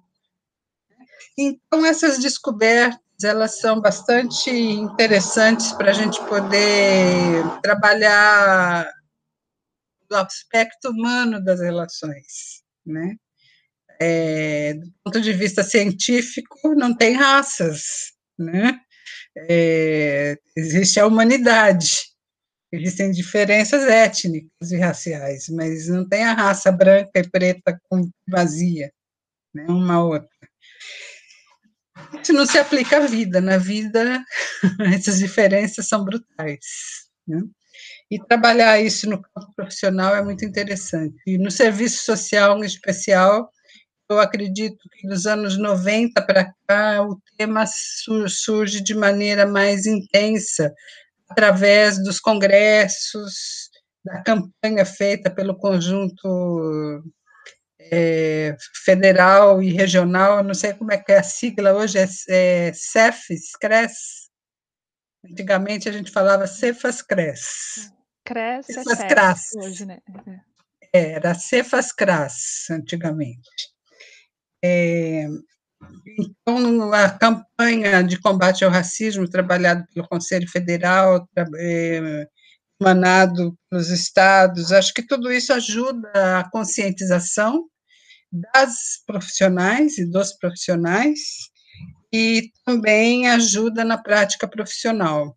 [1.38, 8.90] Então essas descobertas elas são bastante interessantes para a gente poder trabalhar
[10.09, 13.14] do aspecto humano das relações, né?
[14.03, 18.81] É, do ponto de vista científico, não tem raças, né?
[19.37, 21.90] É, existe a humanidade,
[22.73, 28.93] existem diferenças étnicas e raciais, mas não tem a raça branca e preta com vazia,
[29.55, 29.66] né?
[29.69, 30.29] Uma outra.
[32.23, 34.23] Isso não se aplica à vida, na vida
[34.95, 36.59] essas diferenças são brutais,
[37.27, 37.43] né?
[38.11, 41.14] E trabalhar isso no campo profissional é muito interessante.
[41.27, 43.49] E no serviço social, em especial,
[44.11, 50.75] eu acredito que nos anos 90 para cá o tema surge de maneira mais intensa,
[51.29, 53.70] através dos congressos,
[54.05, 57.03] da campanha feita pelo conjunto
[57.78, 62.72] é, federal e regional, não sei como é que é a sigla hoje, é, é
[62.72, 64.30] CEFES, CRES.
[65.24, 67.93] Antigamente a gente falava Cefas CRES.
[68.24, 69.43] Cresce é Cefas CRAS.
[69.57, 69.99] Hoje, né?
[70.93, 73.70] É, era Cefas CRAS, antigamente.
[74.63, 75.27] É,
[76.19, 82.27] então, a campanha de combate ao racismo, trabalhada pelo Conselho Federal, é,
[82.81, 87.67] emanado pelos estados, acho que tudo isso ajuda a conscientização
[88.33, 91.19] das profissionais e dos profissionais
[92.13, 95.37] e também ajuda na prática profissional.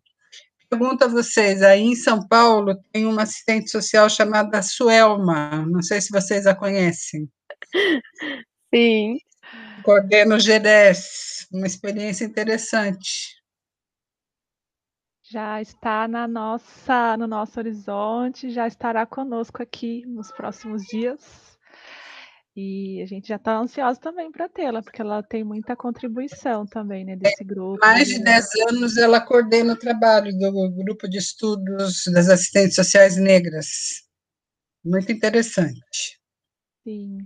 [0.68, 6.00] Pergunto a vocês, aí em São Paulo tem uma assistente social chamada Suelma, não sei
[6.00, 7.28] se vocês a conhecem.
[8.74, 9.18] Sim.
[9.84, 13.36] Coordeno o GDS, uma experiência interessante.
[15.22, 21.56] Já está na nossa, no nosso horizonte, já estará conosco aqui nos próximos dias.
[22.56, 27.04] E a gente já está ansioso também para tê-la, porque ela tem muita contribuição também,
[27.04, 27.78] né, desse grupo.
[27.80, 33.16] Mais de 10 anos ela coordena o trabalho do grupo de estudos das assistentes sociais
[33.16, 33.68] negras.
[34.84, 36.18] Muito interessante.
[36.84, 37.18] Sim.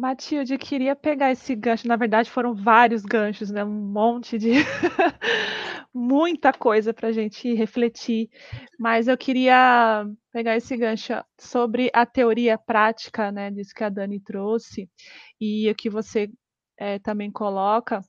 [0.00, 1.86] Matilde, queria pegar esse gancho.
[1.86, 3.62] Na verdade, foram vários ganchos, né?
[3.62, 4.50] Um monte de.
[5.92, 8.30] muita coisa para a gente refletir.
[8.78, 13.50] Mas eu queria pegar esse gancho sobre a teoria prática, né?
[13.50, 14.88] Disso que a Dani trouxe,
[15.40, 16.30] e o que você
[16.78, 18.00] é, também coloca.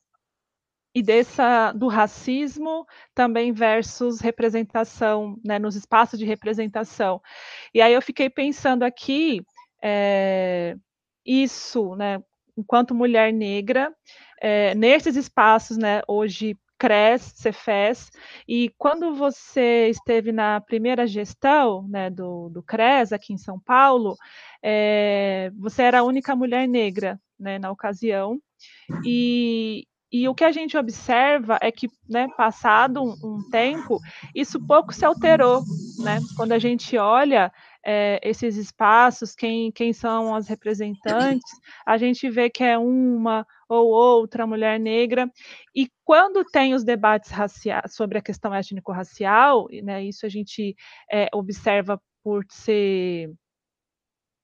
[0.94, 7.20] E dessa do racismo também versus representação, né, nos espaços de representação.
[7.74, 9.42] E aí eu fiquei pensando aqui
[9.82, 10.76] é,
[11.24, 12.22] isso, né,
[12.56, 13.92] enquanto mulher negra,
[14.40, 18.10] é, nesses espaços, né, hoje CRES, Cefes,
[18.46, 24.16] e quando você esteve na primeira gestão né, do, do CRES aqui em São Paulo,
[24.60, 28.40] é, você era a única mulher negra né, na ocasião,
[29.04, 33.98] e, e o que a gente observa é que, né, passado um, um tempo,
[34.34, 35.62] isso pouco se alterou,
[35.98, 36.18] né?
[36.36, 37.50] Quando a gente olha
[37.84, 41.50] é, esses espaços, quem, quem são as representantes,
[41.84, 45.30] a gente vê que é uma ou outra mulher negra,
[45.74, 50.76] e quando tem os debates raciais, sobre a questão étnico-racial, né, isso a gente
[51.10, 53.32] é, observa por ser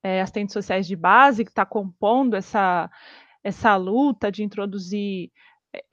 [0.03, 2.91] é, assistentes sociais de base, que está compondo essa,
[3.45, 5.30] essa luta de introduzir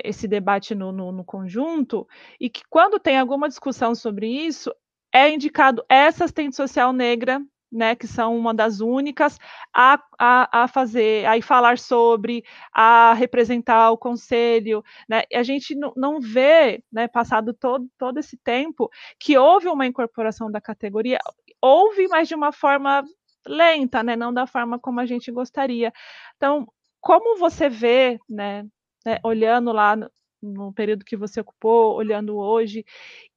[0.02, 2.08] esse debate no, no, no, conjunto,
[2.40, 4.74] e que quando tem alguma discussão sobre isso,
[5.16, 7.42] é indicado essa assistente social negra,
[7.72, 9.40] né, que são uma das únicas,
[9.74, 12.44] a, a, a fazer, a falar sobre,
[12.74, 18.36] a representar o conselho, né, e a gente não vê, né, passado todo, todo esse
[18.44, 21.18] tempo, que houve uma incorporação da categoria,
[21.62, 23.02] houve, mas de uma forma
[23.48, 25.94] lenta, né, não da forma como a gente gostaria.
[26.36, 26.68] Então,
[27.00, 28.66] como você vê, né,
[29.06, 30.12] né olhando lá no,
[30.42, 32.86] no período que você ocupou, olhando hoje,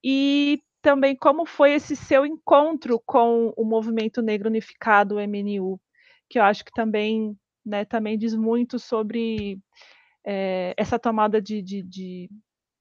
[0.03, 5.81] e também como foi esse seu encontro com o movimento negro unificado, o MNU,
[6.29, 9.59] que eu acho que também, né, também diz muito sobre
[10.25, 12.31] é, essa tomada de, de, de,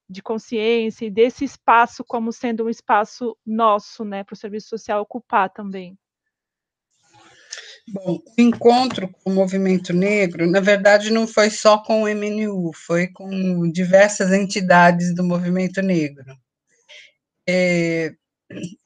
[0.09, 5.01] de, consciência e desse espaço como sendo um espaço nosso, né, para o serviço social
[5.01, 5.97] ocupar também.
[7.89, 12.73] Bom, o encontro com o movimento negro, na verdade, não foi só com o MNU,
[12.73, 16.37] foi com diversas entidades do movimento negro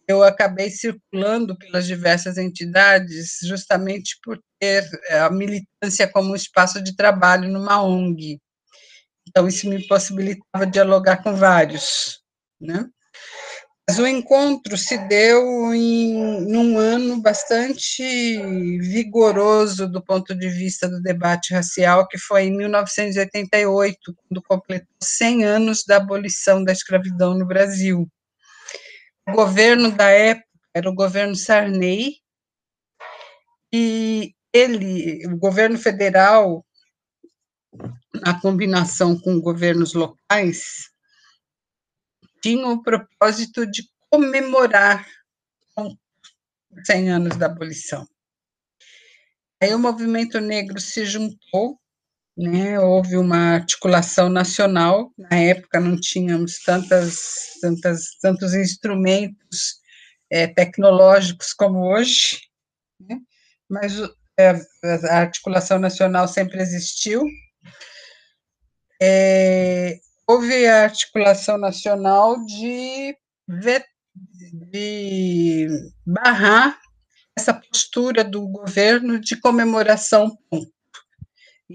[0.08, 6.96] eu acabei circulando pelas diversas entidades justamente por ter é, a militância como espaço de
[6.96, 8.40] trabalho numa ONG.
[9.28, 12.20] Então, isso me possibilitava dialogar com vários,
[12.60, 12.86] né?
[13.88, 18.04] Mas o encontro se deu em num ano bastante
[18.80, 25.44] vigoroso do ponto de vista do debate racial, que foi em 1988, quando completou 100
[25.44, 28.08] anos da abolição da escravidão no Brasil.
[29.28, 32.22] O governo da época era o governo Sarney,
[33.74, 36.66] e ele, o governo federal,
[38.14, 40.90] na combinação com governos locais,
[42.42, 45.08] tinha o propósito de comemorar
[45.78, 45.96] os
[46.86, 48.06] 100 anos da abolição.
[49.62, 51.81] Aí o movimento negro se juntou
[52.38, 59.82] né, houve uma articulação nacional, na época não tínhamos tantas, tantas, tantos instrumentos
[60.30, 62.42] é, tecnológicos como hoje,
[63.00, 63.18] né,
[63.70, 63.94] mas
[64.40, 64.52] é,
[65.10, 67.26] a articulação nacional sempre existiu.
[69.02, 73.16] É, houve a articulação nacional de,
[74.72, 75.68] de
[76.06, 76.80] barrar
[77.38, 80.38] essa postura do governo de comemoração.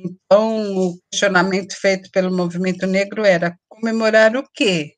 [0.04, 4.94] Então, o questionamento feito pelo movimento negro era comemorar o quê?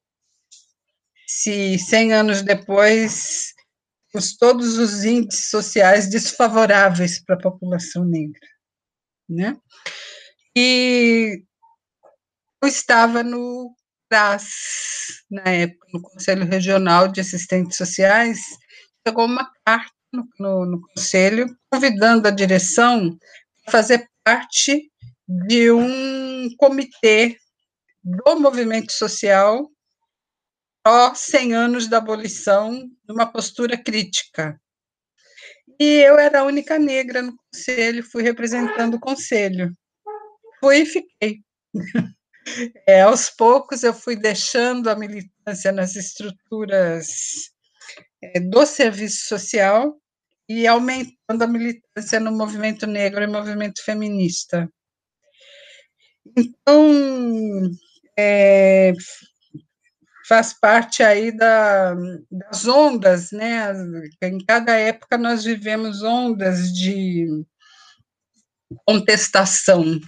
[1.27, 3.55] Se 100 anos depois
[4.11, 8.41] temos todos os índices sociais desfavoráveis para a população negra,
[9.29, 9.57] né?
[10.57, 11.45] E
[12.63, 13.75] eu estava no
[14.11, 14.49] CRAS,
[15.31, 18.39] na época, no Conselho Regional de Assistentes Sociais,
[19.07, 23.17] chegou uma carta no, no, no conselho convidando a direção
[23.67, 24.93] a fazer parte
[25.27, 27.39] de um comitê
[28.05, 29.71] do movimento social
[30.83, 34.61] pró 100 anos da abolição, numa postura crítica.
[35.81, 39.73] E eu era a única negra no conselho, fui representando o conselho.
[40.61, 41.41] Fui e fiquei.
[42.87, 47.51] É, aos poucos eu fui deixando a militância nas estruturas
[48.23, 50.01] é, do serviço social
[50.49, 54.69] e aumentando a militância no movimento negro e movimento feminista.
[56.37, 57.71] Então,
[58.19, 58.93] é,
[60.29, 61.95] faz parte aí da,
[62.31, 63.73] das ondas, né?
[64.23, 67.27] Em cada época nós vivemos ondas de
[68.87, 69.99] contestação.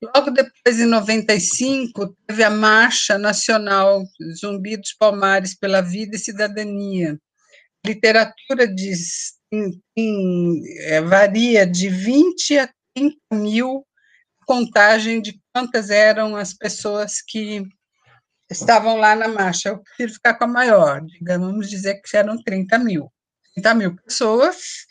[0.00, 4.04] Logo depois, em 95, teve a Marcha Nacional
[4.40, 7.18] Zumbi dos Palmares pela Vida e Cidadania.
[7.84, 13.86] Literatura diz, em, em, é, varia de 20 a 30 mil
[14.46, 17.62] contagem de quantas eram as pessoas que
[18.50, 19.70] estavam lá na marcha.
[19.70, 23.12] Eu prefiro ficar com a maior, digamos, vamos dizer que eram 30 mil.
[23.54, 24.86] 30 mil pessoas,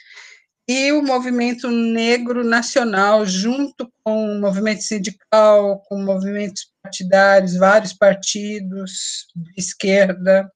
[0.70, 9.28] e o movimento negro nacional, junto com o movimento sindical, com movimentos partidários, vários partidos
[9.34, 10.52] de esquerda.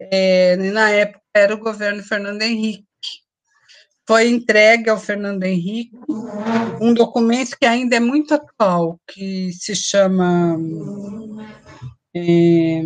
[0.00, 2.86] É, na época era o governo Fernando Henrique.
[4.06, 5.96] Foi entregue ao Fernando Henrique
[6.80, 10.58] um documento que ainda é muito atual, que se chama
[12.14, 12.82] é,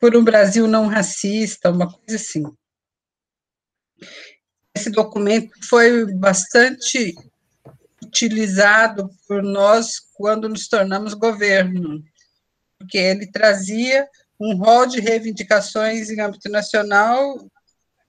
[0.00, 2.44] por um Brasil não racista, uma coisa assim.
[4.74, 7.14] Esse documento foi bastante
[8.02, 12.02] utilizado por nós quando nos tornamos governo,
[12.78, 14.08] porque ele trazia
[14.40, 17.38] um rol de reivindicações em âmbito nacional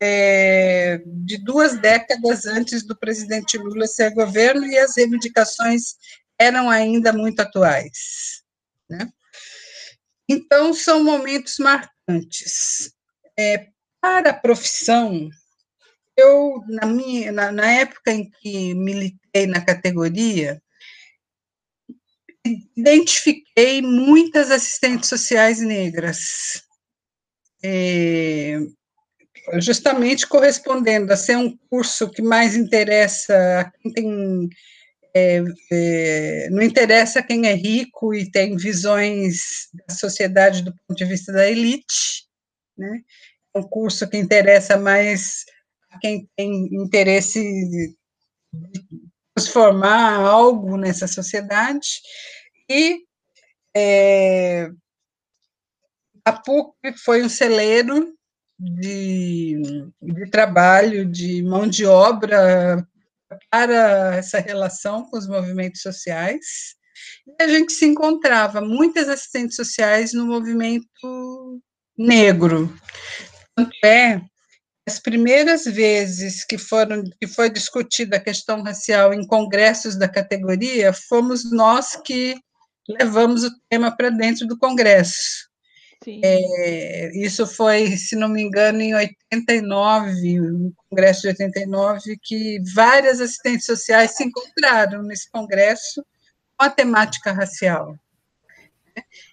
[0.02, 5.96] é, de duas décadas antes do presidente Lula ser governo e as reivindicações
[6.40, 8.44] eram ainda muito atuais.
[8.90, 9.10] Né?
[10.28, 12.94] Então, são momentos marcantes.
[13.38, 13.68] É,
[14.02, 15.30] para a profissão,
[16.16, 20.62] eu, na, minha, na, na época em que militei na categoria,
[22.46, 26.64] identifiquei muitas assistentes sociais negras,
[27.64, 28.60] é,
[29.60, 34.50] justamente correspondendo a ser um curso que mais interessa a quem tem
[35.16, 41.06] é, é, não interessa quem é rico e tem visões da sociedade do ponto de
[41.06, 42.28] vista da elite,
[42.78, 43.02] né?
[43.56, 45.46] É um curso que interessa mais
[45.92, 47.96] a quem tem interesse
[49.40, 52.02] transformar algo nessa sociedade,
[52.70, 53.04] e
[53.76, 54.70] é,
[56.26, 56.74] a PUC
[57.04, 58.14] foi um celeiro
[58.60, 59.62] de,
[60.02, 62.86] de trabalho, de mão de obra
[63.50, 66.76] para essa relação com os movimentos sociais.
[67.26, 71.62] E a gente se encontrava muitas assistentes sociais no movimento
[71.98, 72.74] negro.
[73.56, 74.22] Tanto é
[74.90, 80.92] as primeiras vezes que foram que foi discutida a questão racial em congressos da categoria,
[80.92, 82.36] fomos nós que
[82.88, 85.48] levamos o tema para dentro do congresso.
[86.24, 93.22] É, isso foi, se não me engano, em 89, no Congresso de 89, que várias
[93.22, 96.04] assistentes sociais se encontraram nesse congresso
[96.58, 97.96] com a temática racial.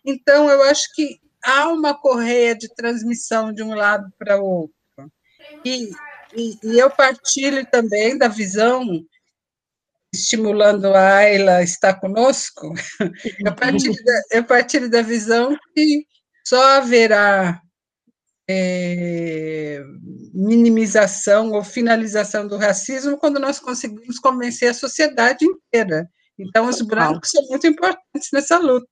[0.04, 4.75] Então, eu acho que há uma correia de transmissão de um lado para o outro.
[5.64, 5.90] E,
[6.34, 8.82] e, e eu partilho também da visão
[10.12, 12.72] estimulando a Ayla estar conosco,
[13.44, 16.06] eu partilho, da, eu partilho da visão que
[16.46, 17.60] só haverá
[18.48, 19.82] é,
[20.32, 26.08] minimização ou finalização do racismo quando nós conseguimos convencer a sociedade inteira.
[26.38, 28.86] Então, os brancos são muito importantes nessa luta.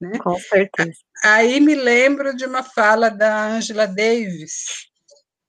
[0.00, 0.18] Né?
[0.18, 0.98] Com certeza.
[1.22, 4.90] Aí me lembro de uma fala da Angela Davis.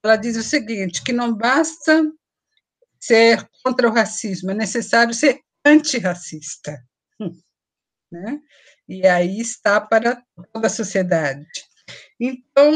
[0.04, 2.04] Ela diz o seguinte: que não basta
[3.00, 6.82] ser contra o racismo, é necessário ser antirracista.
[8.12, 8.40] Né?
[8.88, 11.46] e aí está para toda a sociedade.
[12.20, 12.72] Então,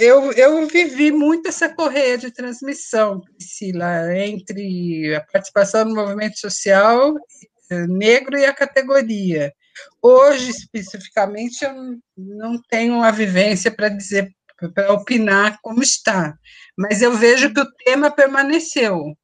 [0.00, 7.14] eu, eu vivi muito essa correia de transmissão, Priscila, entre a participação no movimento social
[7.70, 9.52] eh, negro e a categoria.
[10.02, 14.34] Hoje, especificamente, eu não tenho uma vivência para dizer,
[14.74, 16.36] para opinar como está,
[16.76, 19.16] mas eu vejo que o tema permaneceu.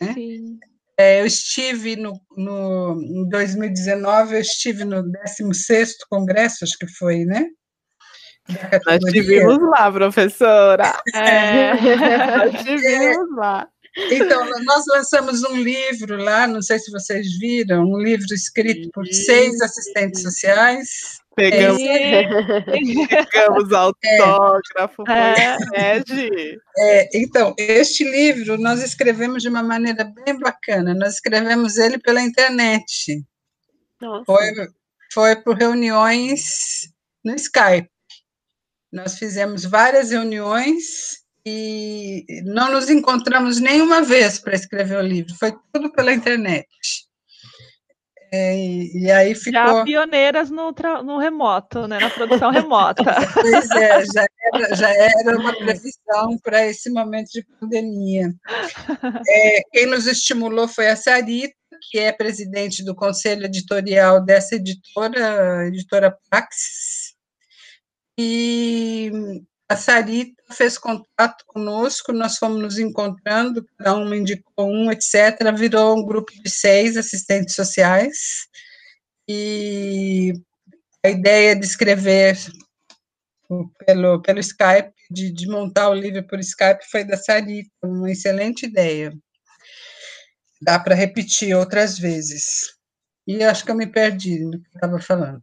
[0.00, 0.12] Né?
[0.14, 0.58] Sim.
[0.96, 7.24] É, eu estive no, no, em 2019, eu estive no 16º Congresso, acho que foi,
[7.24, 7.46] né?
[8.86, 11.02] Nós tivemos lá, professora.
[11.14, 11.72] É.
[12.36, 13.68] Nós tivemos lá.
[13.96, 19.06] Então, nós lançamos um livro lá, não sei se vocês viram, um livro escrito por
[19.06, 20.88] seis assistentes sociais.
[21.36, 22.22] Pegamos, É.
[22.62, 25.56] pegamos autógrafo, foi É.
[25.74, 26.58] é, Gi?
[26.78, 30.94] É, então, este livro nós escrevemos de uma maneira bem bacana.
[30.94, 33.24] Nós escrevemos ele pela internet.
[34.00, 34.24] Nossa.
[34.24, 34.52] Foi,
[35.12, 36.88] foi por reuniões
[37.24, 37.88] no Skype.
[38.92, 45.34] Nós fizemos várias reuniões e não nos encontramos nenhuma vez para escrever o livro.
[45.34, 46.66] Foi tudo pela internet.
[48.32, 49.84] É, e, e aí Já ficou.
[49.84, 52.00] pioneiras no, tra- no remoto, né?
[52.00, 53.04] Na produção remota.
[53.32, 58.34] Pois é, já era, já era uma previsão para esse momento de pandemia.
[59.28, 61.54] É, quem nos estimulou foi a Sarita,
[61.90, 67.14] que é presidente do conselho editorial dessa editora, editora Praxis.
[68.18, 69.12] E
[69.68, 75.54] a Sarita fez contato conosco, nós fomos nos encontrando, cada uma indicou um, etc.
[75.56, 78.46] Virou um grupo de seis assistentes sociais.
[79.26, 80.34] E
[81.04, 82.36] a ideia de escrever
[83.86, 88.66] pelo, pelo Skype, de, de montar o livro por Skype, foi da Sarita, uma excelente
[88.66, 89.12] ideia.
[90.60, 92.74] Dá para repetir outras vezes.
[93.26, 95.42] E acho que eu me perdi no que estava falando.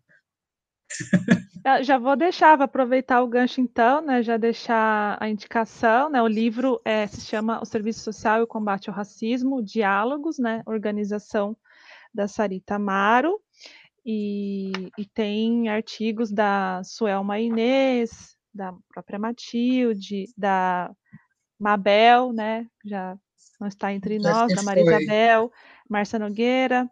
[1.64, 4.24] Já- Já vou deixar, vou aproveitar o gancho então, né?
[4.24, 6.22] Já deixar a indicação, né?
[6.22, 10.64] O livro é, se chama O Serviço Social e o Combate ao Racismo, Diálogos, né?
[10.66, 11.56] Organização
[12.14, 13.40] da Sarita Amaro.
[14.06, 20.92] E, e tem artigos da Suelma Inês, da própria Matilde, da
[21.60, 22.68] Mabel, né?
[22.86, 23.18] Já
[23.60, 24.84] não está entre nós, da Maria.
[24.84, 25.52] Isabel,
[25.90, 26.90] Márcia Nogueira,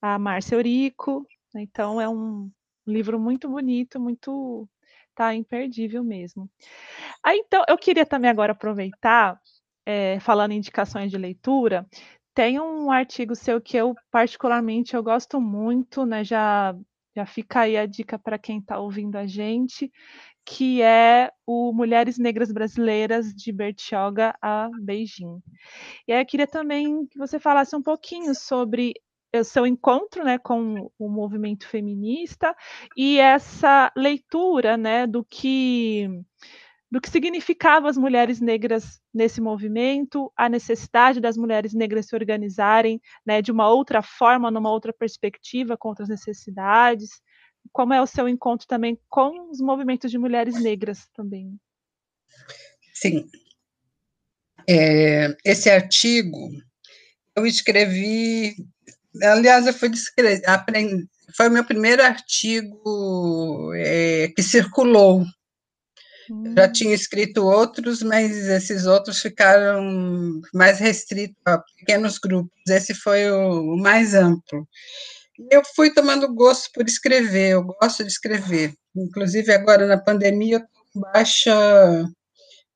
[0.00, 1.26] a Márcia Eurico.
[1.54, 2.50] né, Então é um
[2.90, 4.68] livro muito bonito, muito
[5.14, 6.48] tá imperdível mesmo.
[7.24, 9.40] Aí então eu queria também agora aproveitar,
[9.86, 11.86] eh, falando em indicações de leitura,
[12.34, 16.24] tem um artigo seu que eu particularmente eu gosto muito, né?
[16.24, 16.74] Já
[17.16, 19.90] já fica aí a dica para quem está ouvindo a gente,
[20.46, 25.40] que é o Mulheres Negras Brasileiras de Bertioga a Beijing.
[26.08, 28.94] E aí eu queria também que você falasse um pouquinho sobre
[29.38, 32.54] o seu encontro, né, com o movimento feminista
[32.96, 36.08] e essa leitura, né, do que
[36.90, 43.00] do que significava as mulheres negras nesse movimento, a necessidade das mulheres negras se organizarem,
[43.24, 47.22] né, de uma outra forma, numa outra perspectiva, com outras necessidades.
[47.70, 51.56] Como é o seu encontro também com os movimentos de mulheres negras também?
[52.92, 53.30] Sim.
[54.68, 56.50] É, esse artigo
[57.36, 58.56] eu escrevi,
[59.22, 61.06] aliás, eu fui descre- apren-
[61.36, 65.24] foi o meu primeiro artigo é, que circulou.
[66.44, 72.50] Eu já Hum, tinha escrito outros, mas esses outros ficaram mais restritos a pequenos grupos.
[72.68, 74.66] Esse foi o, o mais amplo.
[75.38, 78.74] E Eu fui tomando gosto por escrever, eu gosto de escrever.
[78.96, 81.52] Inclusive, agora na pandemia, eu estou com baixa,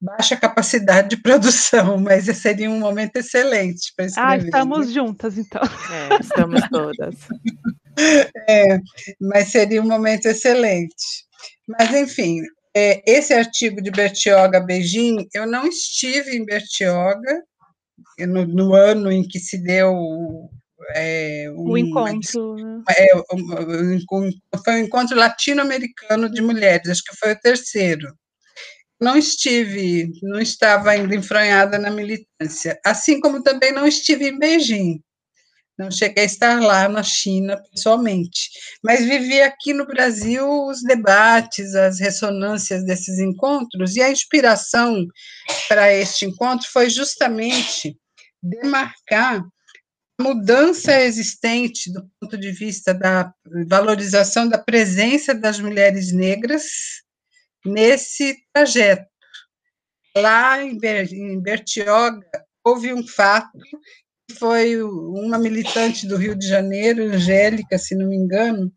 [0.05, 4.45] baixa capacidade de produção, mas seria um momento excelente para Ah, escrever.
[4.45, 5.63] estamos juntas, então.
[5.91, 7.15] É, estamos todas.
[8.49, 8.81] É,
[9.21, 10.97] mas seria um momento excelente.
[11.69, 12.41] Mas, enfim,
[12.77, 17.41] é, esse artigo de Bertioga Beijing, eu não estive em Bertioga
[18.19, 19.95] no, no ano em que se deu
[20.97, 22.83] é, O uma encontro, né?
[22.99, 24.31] é, um- um-
[24.65, 28.13] foi um encontro latino-americano de mulheres, acho que foi o terceiro.
[29.05, 34.99] Não estive, não estava ainda enfronhada na militância, assim como também não estive em Beijing.
[35.77, 38.49] Não cheguei a estar lá na China pessoalmente,
[38.83, 45.07] mas vivi aqui no Brasil os debates, as ressonâncias desses encontros, e a inspiração
[45.69, 47.99] para este encontro foi justamente
[48.43, 49.45] demarcar
[50.19, 53.31] a mudança existente do ponto de vista da
[53.69, 57.04] valorização da presença das mulheres negras
[57.65, 59.07] nesse trajeto.
[60.17, 62.25] Lá em Ber- em Bertioga,
[62.63, 63.59] houve um fato
[64.29, 68.73] que foi uma militante do Rio de Janeiro, Angélica, se não me engano,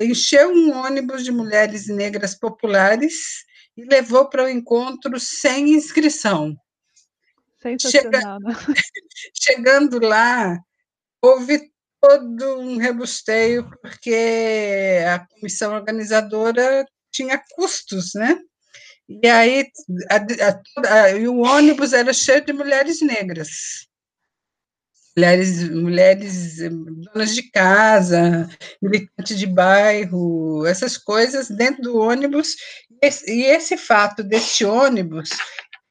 [0.00, 3.44] encheu um ônibus de mulheres negras populares
[3.76, 6.56] e levou para o encontro sem inscrição.
[7.60, 8.54] Sensacional, né?
[9.34, 10.58] Chegando lá,
[11.20, 11.70] houve
[12.00, 16.86] todo um rebusteio, porque a comissão organizadora
[17.16, 18.38] tinha custos, né?
[19.08, 19.66] E aí
[20.10, 20.16] a-
[20.48, 23.48] a- a- e o ônibus era cheio de mulheres negras.
[25.16, 26.56] mulheres, mulheres
[27.14, 28.46] donas de casa,
[28.82, 32.54] militantes de bairro, essas coisas dentro do ônibus,
[33.26, 35.30] e esse fato desse ônibus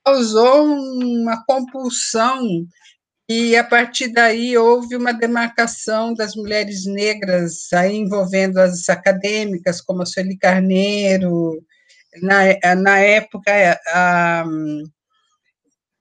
[0.05, 2.39] causou uma compulsão
[3.27, 10.03] e a partir daí houve uma demarcação das mulheres negras, aí envolvendo as acadêmicas, como
[10.03, 11.59] a Sueli Carneiro,
[12.21, 13.51] na, na época,
[13.87, 14.45] a,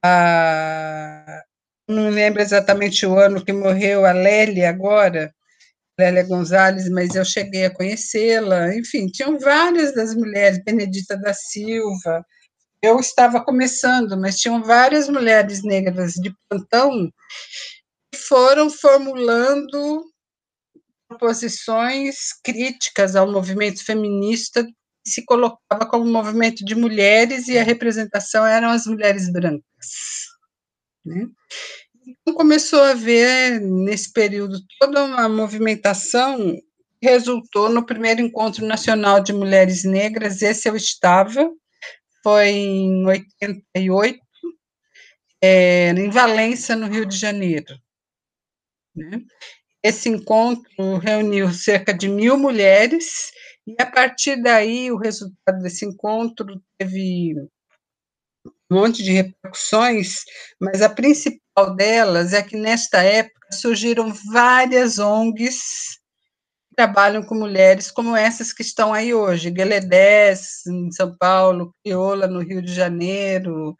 [0.04, 1.42] a,
[1.88, 5.34] não lembro exatamente o ano que morreu a Lélia agora,
[5.98, 12.24] Lélia Gonzalez, mas eu cheguei a conhecê-la, enfim, tinham várias das mulheres, Benedita da Silva,
[12.84, 17.10] eu estava começando, mas tinham várias mulheres negras de plantão
[18.12, 20.04] que foram formulando
[21.18, 28.46] posições críticas ao movimento feminista que se colocava como movimento de mulheres e a representação
[28.46, 29.62] eram as mulheres brancas.
[31.04, 31.26] Né?
[32.06, 36.38] Então, começou a haver, nesse período, toda uma movimentação
[37.00, 41.50] que resultou no primeiro Encontro Nacional de Mulheres Negras, esse eu estava,
[42.24, 44.18] foi em 88,
[45.42, 47.78] é, em Valença, no Rio de Janeiro.
[48.96, 49.20] Né?
[49.82, 53.30] Esse encontro reuniu cerca de mil mulheres,
[53.66, 57.34] e a partir daí, o resultado desse encontro teve
[58.70, 60.24] um monte de repercussões,
[60.58, 66.02] mas a principal delas é que, nesta época, surgiram várias ONGs
[66.74, 72.40] trabalham com mulheres como essas que estão aí hoje, Gueledés, em São Paulo, Crioula, no
[72.40, 73.76] Rio de Janeiro,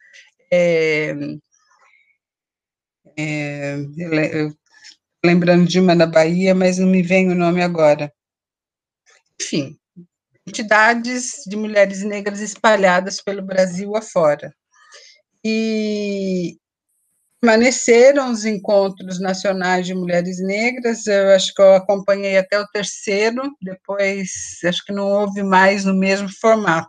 [0.53, 1.15] é,
[3.17, 3.77] é,
[5.25, 8.13] lembrando de uma na Bahia, mas não me vem o nome agora.
[9.41, 9.77] Enfim,
[10.47, 14.55] entidades de mulheres negras espalhadas pelo Brasil afora
[15.45, 16.57] e
[17.45, 23.43] permaneceram os encontros nacionais de mulheres negras, eu acho que eu acompanhei até o terceiro,
[23.61, 24.31] depois
[24.65, 26.89] acho que não houve mais no mesmo formato,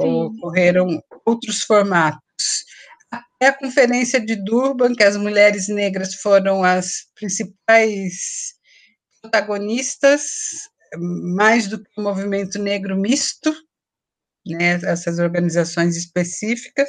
[0.00, 0.22] Sim.
[0.22, 2.64] ocorreram outros formatos.
[3.10, 8.54] Até a conferência de Durban, que as mulheres negras foram as principais
[9.20, 10.22] protagonistas,
[11.36, 13.54] mais do que o movimento negro misto,
[14.46, 16.88] né, essas organizações específicas,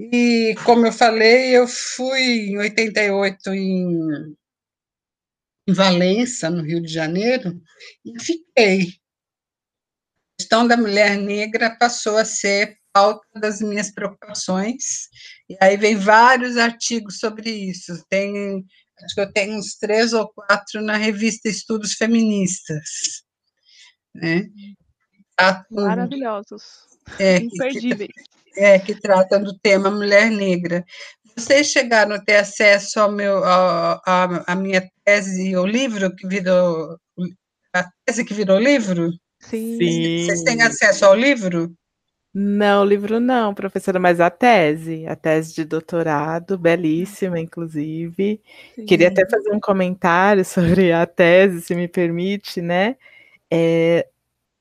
[0.00, 4.34] e, como eu falei, eu fui em 88 em,
[5.68, 7.60] em Valença, no Rio de Janeiro,
[8.02, 8.80] e fiquei.
[8.80, 15.10] A questão da mulher negra passou a ser pauta das minhas preocupações,
[15.50, 18.02] e aí vem vários artigos sobre isso.
[18.08, 18.64] Tem,
[19.04, 23.22] acho que eu tenho uns três ou quatro na revista Estudos Feministas.
[24.14, 24.48] Né?
[25.70, 26.62] Maravilhosos.
[27.18, 28.08] É, Imperdíveis.
[28.56, 30.84] É, que trata do tema mulher negra.
[31.36, 36.26] Vocês chegaram a ter acesso ao meu, a, a, a minha tese, o livro que
[36.26, 36.98] virou,
[37.74, 39.10] a tese que virou livro?
[39.40, 39.78] Sim.
[40.24, 41.72] Vocês têm acesso ao livro?
[42.32, 48.40] Não, o livro não, professora, mas a tese, a tese de doutorado, belíssima, inclusive.
[48.76, 48.86] Sim.
[48.86, 52.96] Queria até fazer um comentário sobre a tese, se me permite, né?
[53.50, 54.06] É,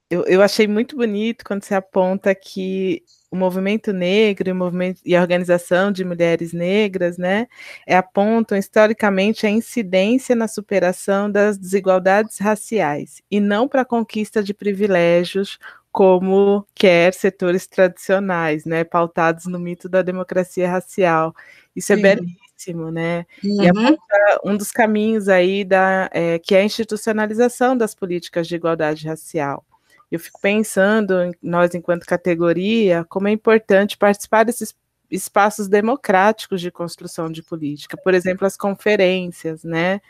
[0.09, 5.15] eu, eu achei muito bonito quando você aponta que o movimento negro e, movimento, e
[5.15, 7.47] a organização de mulheres negras, né,
[7.85, 14.41] é, apontam historicamente a incidência na superação das desigualdades raciais e não para a conquista
[14.41, 15.59] de privilégios
[15.91, 21.33] como quer setores tradicionais, né, pautados no mito da democracia racial.
[21.75, 22.01] Isso é Sim.
[22.01, 23.25] belíssimo, né?
[23.43, 23.63] Uhum.
[23.63, 28.55] E aponta um dos caminhos aí da é, que é a institucionalização das políticas de
[28.55, 29.63] igualdade racial
[30.11, 34.75] eu fico pensando, nós enquanto categoria, como é importante participar desses
[35.09, 40.01] espaços democráticos de construção de política, por exemplo, as conferências, né?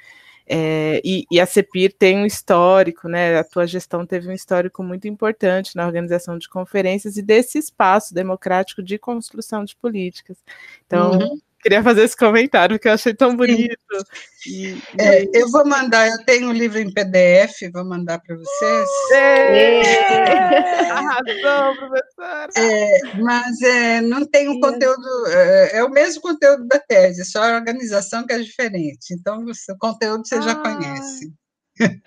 [0.51, 3.37] É, e, e, a CEPIR tem um histórico, né?
[3.37, 8.15] A tua gestão teve um histórico muito importante na organização de conferências e desse espaço
[8.15, 10.37] democrático de construção de políticas.
[10.87, 13.75] Então, uhum queria fazer esse comentário, porque eu achei tão bonito.
[14.47, 15.29] E, é, e...
[15.33, 18.89] eu vou mandar, eu tenho um livro em PDF, vou mandar para vocês.
[19.13, 22.49] É, arrasou, professora!
[22.57, 27.43] É, mas é, não tem um conteúdo, é, é, o mesmo conteúdo da tese, só
[27.43, 29.13] a organização que é diferente.
[29.13, 31.31] Então, o conteúdo você ah, já conhece.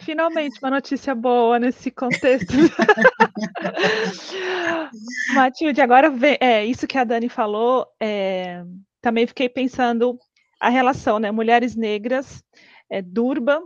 [0.00, 2.52] Finalmente, uma notícia boa nesse contexto.
[5.34, 7.86] Matilde, agora é isso que a Dani falou.
[7.98, 8.62] É,
[9.02, 10.18] também fiquei pensando
[10.58, 12.42] a relação, né, mulheres negras,
[12.88, 13.62] é, Durban,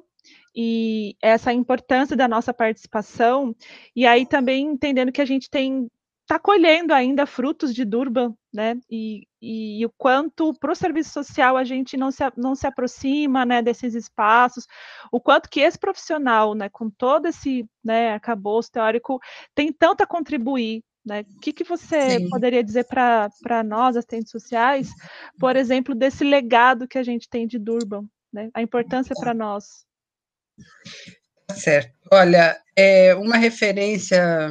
[0.55, 3.55] e essa importância da nossa participação,
[3.95, 5.89] e aí também entendendo que a gente tem
[6.23, 8.77] está colhendo ainda frutos de Durban, né?
[8.91, 12.67] E, e, e o quanto para o serviço social a gente não se, não se
[12.67, 14.67] aproxima, né, desses espaços,
[15.13, 19.21] o quanto que esse profissional, né, com todo esse, né, acabouço teórico,
[19.55, 21.21] tem tanto a contribuir, né?
[21.21, 22.29] O que, que você Sim.
[22.29, 24.89] poderia dizer para nós, assistentes sociais,
[25.39, 28.51] por exemplo, desse legado que a gente tem de Durban, né?
[28.53, 29.87] A importância para nós.
[31.55, 31.95] Certo.
[32.13, 34.51] Olha, é uma referência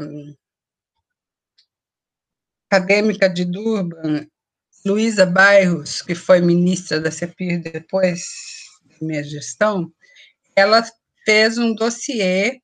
[2.71, 4.25] acadêmica de Durban,
[4.85, 8.23] Luísa Bairros, que foi ministra da CEPIR depois
[8.85, 9.91] da minha gestão,
[10.55, 10.83] ela
[11.25, 12.61] fez um dossiê,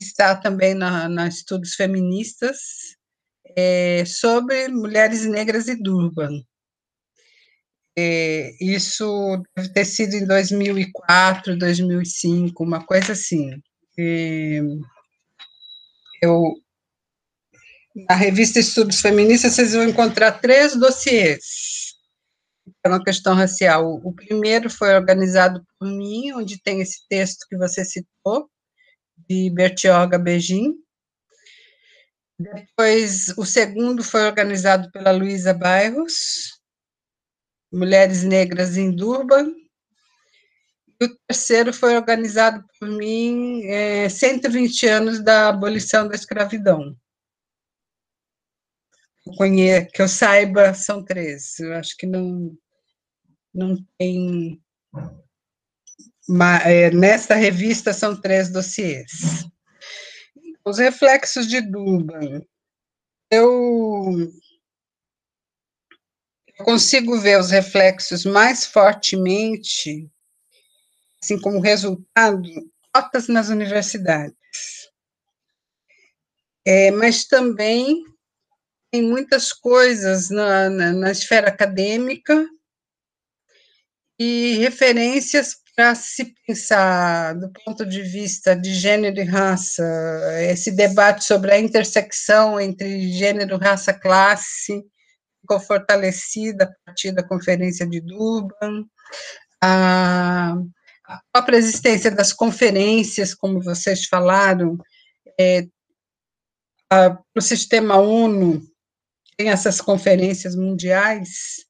[0.00, 2.96] está também na, na Estudos Feministas,
[3.60, 6.40] é, sobre mulheres negras e Durban.
[7.98, 13.50] É, isso deve ter sido em 2004, 2005, uma coisa assim.
[13.98, 14.60] É,
[16.22, 16.54] eu
[18.08, 21.88] na revista Estudos Feministas, vocês vão encontrar três dossiês
[22.84, 24.00] é uma questão racial.
[24.04, 28.48] O primeiro foi organizado por mim, onde tem esse texto que você citou,
[29.28, 30.74] de Bertioga Begin.
[32.38, 36.60] Depois, o segundo foi organizado pela Luísa Bairros,
[37.72, 39.52] Mulheres Negras em Durban.
[41.00, 46.96] E o terceiro foi organizado por mim, é, 120 anos da abolição da escravidão
[49.92, 51.58] que eu saiba, são três.
[51.58, 52.56] Eu acho que não,
[53.54, 54.60] não tem.
[56.64, 59.10] É, nesta revista são três dossiês.
[60.68, 62.42] Os reflexos de Duban.
[63.30, 64.30] Eu,
[66.58, 70.10] consigo ver os reflexos mais fortemente,
[71.22, 72.42] assim como resultado,
[72.92, 74.36] cotas nas universidades.
[76.66, 78.04] É, mas também
[78.90, 82.46] tem muitas coisas na, na, na esfera acadêmica
[84.18, 89.84] e referências para se pensar do ponto de vista de gênero e raça,
[90.50, 94.84] esse debate sobre a intersecção entre gênero, raça, classe,
[95.40, 98.86] ficou fortalecida a partir da Conferência de Durban,
[99.62, 100.56] a,
[101.04, 104.76] a própria existência das conferências, como vocês falaram,
[105.38, 105.64] é,
[106.88, 108.66] para o sistema ONU,
[109.36, 111.64] tem essas conferências mundiais,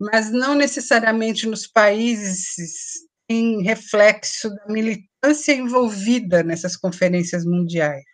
[0.00, 8.04] mas não necessariamente nos países tem reflexo da militância envolvida nessas conferências mundiais.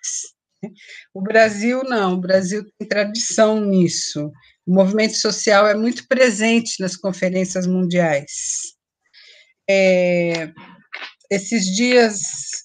[0.63, 0.71] Né?
[1.15, 4.31] O Brasil não, o Brasil tem tradição nisso.
[4.67, 8.75] O movimento social é muito presente nas conferências mundiais.
[9.69, 10.53] É,
[11.31, 12.21] esses dias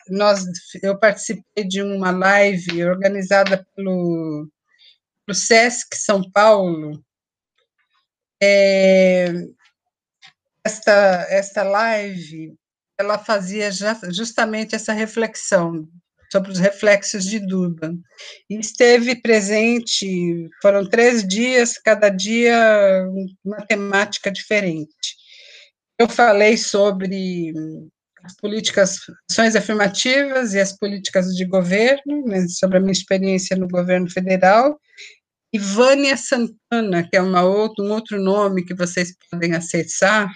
[0.10, 0.44] nós,
[0.82, 4.48] eu participei de uma live organizada pelo
[5.30, 7.02] o SESC São Paulo,
[8.42, 9.32] é,
[10.66, 12.56] esta, esta live,
[12.98, 13.70] ela fazia
[14.12, 15.88] justamente essa reflexão
[16.32, 18.00] sobre os reflexos de Durban.
[18.50, 23.06] E esteve presente, foram três dias, cada dia
[23.46, 25.16] uma temática diferente.
[26.00, 27.54] Eu falei sobre
[28.24, 28.98] as políticas,
[29.30, 34.80] ações afirmativas e as políticas de governo, né, sobre a minha experiência no governo federal,
[35.54, 40.32] e Vânia Santana, que é uma outro, um outro nome que vocês podem acessar,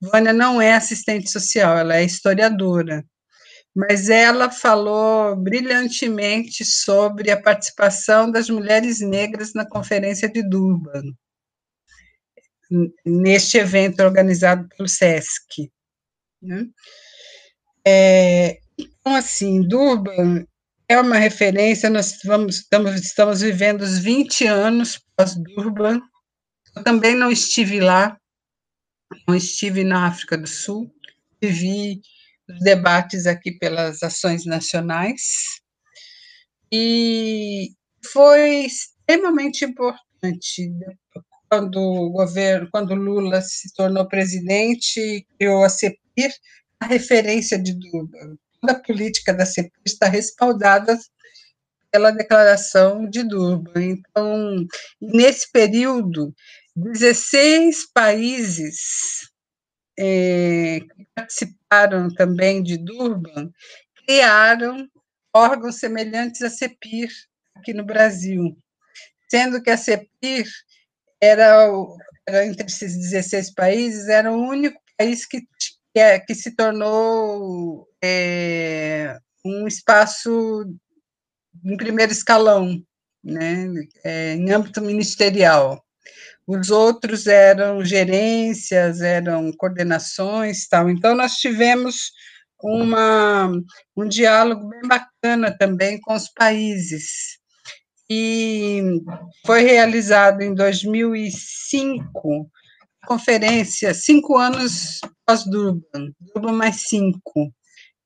[0.00, 3.04] Vânia não é assistente social, ela é historiadora,
[3.74, 11.02] mas ela falou brilhantemente sobre a participação das mulheres negras na Conferência de Durban,
[13.04, 15.70] neste evento organizado pelo SESC.
[16.40, 16.66] Né?
[17.86, 20.44] É, então, assim, Durban
[20.88, 26.00] é uma referência, nós vamos, estamos, estamos vivendo os 20 anos pós-Durban.
[26.74, 28.16] Eu também não estive lá,
[29.26, 30.92] não estive na África do Sul,
[31.40, 32.00] vivi
[32.48, 35.60] os debates aqui pelas ações nacionais,
[36.72, 37.70] e
[38.04, 40.70] foi extremamente importante
[41.48, 46.30] quando o governo, quando Lula se tornou presidente, criou a CEPIR,
[46.80, 48.36] a referência de Durban.
[48.60, 50.98] Toda a política da CEPIR está respaldada
[51.90, 53.82] pela declaração de Durban.
[53.82, 54.66] Então,
[55.00, 56.34] nesse período,
[56.78, 59.30] 16 países
[59.98, 63.50] é, que participaram também de Durban
[64.06, 64.88] criaram
[65.34, 67.10] órgãos semelhantes à CEPIR
[67.54, 68.56] aqui no Brasil,
[69.28, 70.48] sendo que a CEPIR
[71.20, 71.68] era,
[72.26, 75.46] era entre esses 16 países, era o único país que
[75.92, 80.64] que, é, que se tornou é, um espaço
[81.64, 82.80] em primeiro escalão,
[83.22, 83.66] né,
[84.04, 85.84] é, em âmbito ministerial.
[86.48, 90.88] Os outros eram gerências, eram coordenações, tal.
[90.88, 92.10] Então nós tivemos
[92.62, 93.52] uma,
[93.94, 97.38] um diálogo bem bacana também com os países.
[98.10, 98.82] E
[99.44, 102.50] foi realizado em 2005
[103.06, 107.52] conferência Cinco Anos Pós-Durban, Durban mais cinco,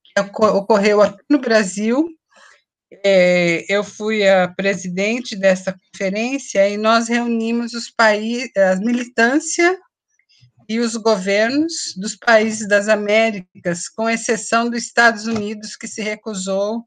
[0.05, 2.09] que ocorreu aqui no Brasil.
[3.05, 9.79] É, eu fui a presidente dessa conferência e nós reunimos os países, a militância
[10.69, 16.85] e os governos dos países das Américas, com exceção dos Estados Unidos, que se recusou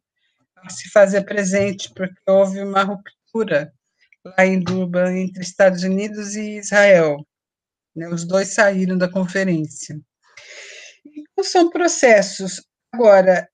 [0.57, 3.71] a se fazer presente, porque houve uma ruptura
[4.25, 7.17] lá em Durban entre Estados Unidos e Israel.
[7.95, 8.07] Né?
[8.09, 9.99] Os dois saíram da conferência.
[11.05, 12.63] Então, são processos.
[12.91, 13.47] Agora,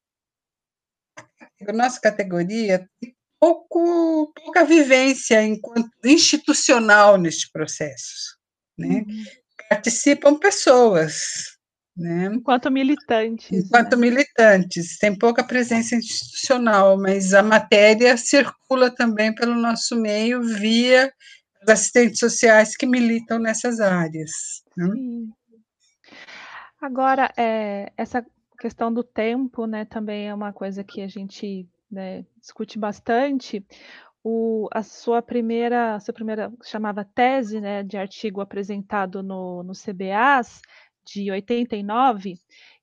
[1.69, 8.37] a nossa categoria tem pouco, pouca vivência enquanto institucional neste processo.
[8.77, 9.03] Né?
[9.07, 9.41] Uhum
[9.71, 11.57] participam pessoas,
[11.95, 12.25] né?
[12.33, 13.49] Enquanto militantes.
[13.49, 14.01] Enquanto né?
[14.01, 21.09] militantes, tem pouca presença institucional, mas a matéria circula também pelo nosso meio via
[21.63, 24.31] os assistentes sociais que militam nessas áreas.
[24.75, 24.89] Né?
[26.81, 28.25] Agora, é, essa
[28.61, 33.65] questão do tempo, né, também é uma coisa que a gente né, discute bastante
[34.23, 39.73] o, a sua primeira, a sua primeira chamava tese, né, de artigo apresentado no, no
[39.73, 40.61] CBAs
[41.03, 42.35] de 89,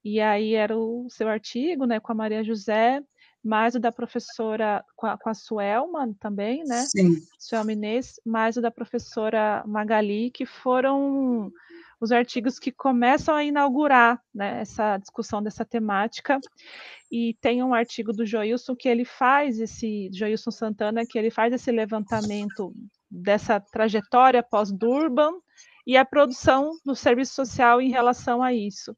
[0.05, 3.01] e aí era o seu artigo, né, com a Maria José,
[3.41, 7.23] mais o da professora, com a, com a Suelma também, né, Sim.
[7.39, 11.53] Suelma Inês, mais o da professora Magali, que foram
[12.01, 16.39] os artigos que começam a inaugurar né, essa discussão dessa temática.
[17.11, 21.53] E tem um artigo do Joilson que ele faz esse, Joilson Santana, que ele faz
[21.53, 22.73] esse levantamento
[23.11, 25.33] dessa trajetória pós-Durban
[25.87, 28.95] e a produção do serviço social em relação a isso.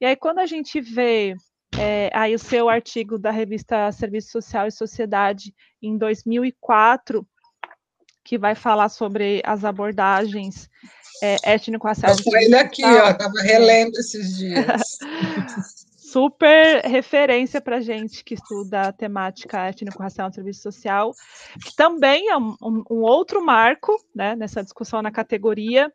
[0.00, 1.36] E aí, quando a gente vê
[1.78, 7.26] é, aí o seu artigo da revista Serviço Social e Sociedade em 2004,
[8.24, 10.68] que vai falar sobre as abordagens
[11.22, 12.20] é, étnico-raciais.
[12.20, 14.98] Com ele aqui, ó, estava relendo esses dias.
[16.14, 21.12] super referência para gente que estuda a temática étnico-racial no serviço social,
[21.60, 25.92] que também é um, um, um, outro marco né, nessa discussão na categoria.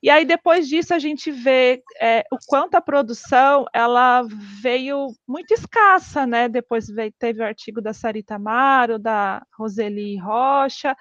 [0.00, 4.24] E aí, depois disso, a gente vê é, o quanto a produção ela
[4.62, 6.48] veio muito escassa, né?
[6.48, 10.96] Depois veio, teve o artigo da Sarita Amaro, da Roseli Rocha,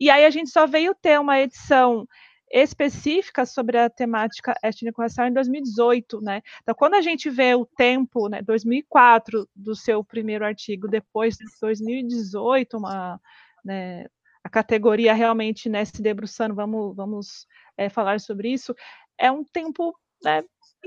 [0.00, 2.04] e aí a gente só veio ter uma edição
[2.50, 6.42] específica sobre a temática étnico-racial em 2018, né?
[6.62, 11.44] Então, quando a gente vê o tempo, né, 2004 do seu primeiro artigo, depois de
[11.60, 13.20] 2018, uma,
[13.64, 14.06] né,
[14.42, 17.46] a categoria realmente né, se debruçando, vamos, vamos
[17.76, 18.74] é, falar sobre isso,
[19.18, 20.42] é um tempo né,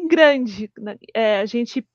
[0.09, 0.72] grande.
[0.78, 0.97] Né?
[1.14, 1.86] É, a gente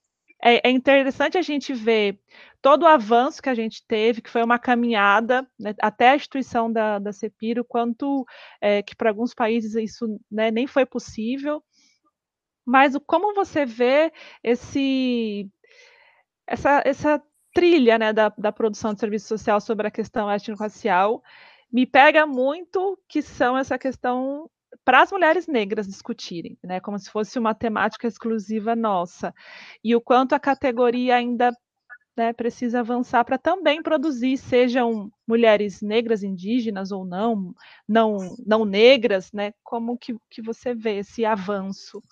[0.43, 2.18] é, é, interessante a gente ver
[2.61, 6.70] todo o avanço que a gente teve, que foi uma caminhada né, até a instituição
[6.70, 8.26] da, da CEPIRO, quanto
[8.61, 11.62] é, que para alguns países isso né, nem foi possível.
[12.64, 14.12] Mas o, como você vê
[14.43, 15.49] esse,
[16.47, 17.22] essa, essa
[17.55, 21.22] trilha né, da, da produção de serviço social sobre a questão étnico-racial,
[21.72, 24.51] me pega muito que são essa questão
[24.84, 29.34] para as mulheres negras discutirem, né, como se fosse uma temática exclusiva nossa,
[29.82, 31.52] e o quanto a categoria ainda
[32.16, 37.54] né, precisa avançar para também produzir, sejam mulheres negras, indígenas ou não,
[37.86, 42.02] não, não negras, né, como que, que você vê esse avanço?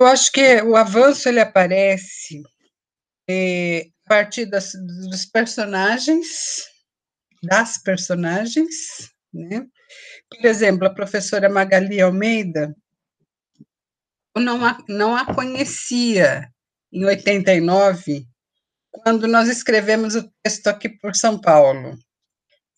[0.00, 2.42] Eu acho que o avanço ele aparece
[3.30, 4.72] é, a partir das,
[5.08, 6.71] dos personagens
[7.42, 9.66] das personagens, né?
[10.30, 12.74] Por exemplo, a professora Magali Almeida,
[14.34, 16.50] eu não a, não a conhecia
[16.92, 18.26] em 89,
[18.90, 21.98] quando nós escrevemos o texto aqui por São Paulo.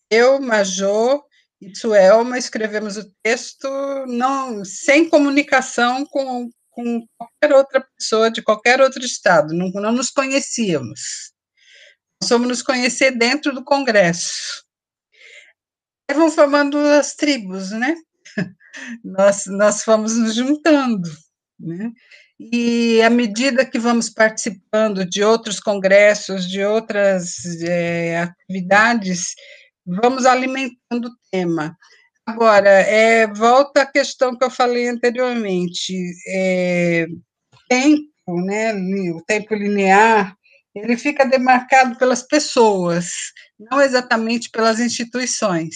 [0.09, 1.23] Eu, Major
[1.61, 3.67] e Suelma escrevemos o texto
[4.07, 10.09] não sem comunicação com, com qualquer outra pessoa de qualquer outro estado, não, não nos
[10.09, 11.33] conhecíamos.
[12.21, 14.63] Nós fomos nos conhecer dentro do Congresso.
[16.09, 17.95] Aí vão formando as tribos, né?
[19.03, 21.09] nós, nós fomos nos juntando,
[21.59, 21.91] né?
[22.39, 29.33] E à medida que vamos participando de outros congressos, de outras é, atividades,
[29.85, 31.77] vamos alimentando o tema.
[32.25, 35.93] Agora, é, volta à questão que eu falei anteriormente,
[36.27, 37.05] é,
[37.69, 38.73] tempo, né,
[39.13, 40.35] o tempo linear,
[40.75, 43.07] ele fica demarcado pelas pessoas,
[43.57, 45.75] não exatamente pelas instituições.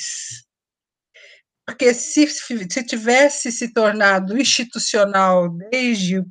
[1.65, 6.23] Porque se, se tivesse se tornado institucional desde,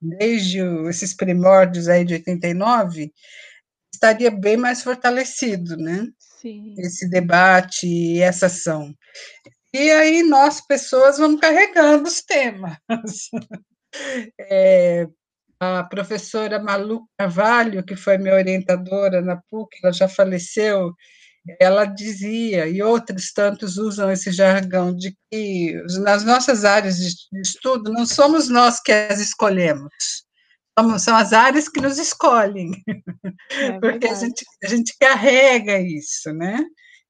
[0.00, 0.58] desde
[0.88, 3.12] esses primórdios aí de 89,
[3.92, 6.06] estaria bem mais fortalecido, né?
[6.18, 6.74] Sim.
[6.78, 8.94] Esse debate e essa ação.
[9.72, 12.76] E aí nós, pessoas, vamos carregando os temas.
[14.40, 15.06] É,
[15.62, 20.92] a professora Malu Carvalho, que foi minha orientadora na PUC, ela já faleceu,
[21.60, 27.92] ela dizia, e outros tantos usam esse jargão, de que nas nossas áreas de estudo
[27.92, 29.92] não somos nós que as escolhemos,
[30.98, 32.72] são as áreas que nos escolhem,
[33.50, 36.58] é porque a gente, a gente carrega isso, né?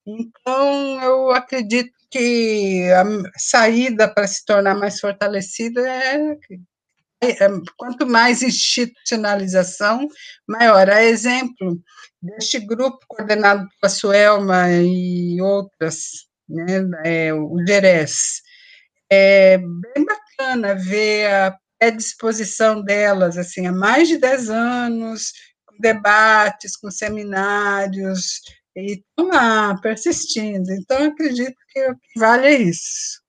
[0.07, 3.05] Então, eu acredito que a
[3.39, 6.37] saída para se tornar mais fortalecida é é,
[7.77, 10.09] quanto mais institucionalização,
[10.47, 10.91] maior.
[10.91, 11.81] A exemplo
[12.21, 18.43] deste grupo coordenado pela Suelma e outras, né, é, o GERES,
[19.11, 25.33] é bem bacana ver a predisposição delas, assim, há mais de 10 anos,
[25.67, 28.41] com debates, com seminários,
[28.77, 30.71] e estão lá, persistindo.
[30.73, 33.21] Então, acredito que o que vale é isso.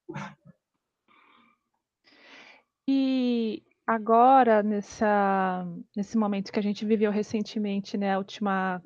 [2.87, 5.65] E Agora, nessa
[5.95, 8.81] nesse momento que a gente viveu recentemente, né, a última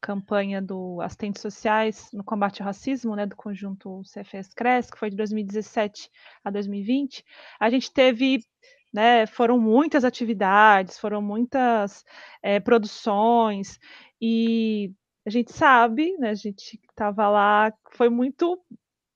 [0.00, 5.16] campanha do assistentes sociais no combate ao racismo, né, do conjunto CFS-CRES, que foi de
[5.16, 6.10] 2017
[6.44, 7.24] a 2020,
[7.58, 8.44] a gente teve,
[8.92, 12.04] né, foram muitas atividades, foram muitas
[12.42, 13.78] é, produções,
[14.20, 14.92] e
[15.26, 18.60] a gente sabe, né, a gente estava lá, foi muito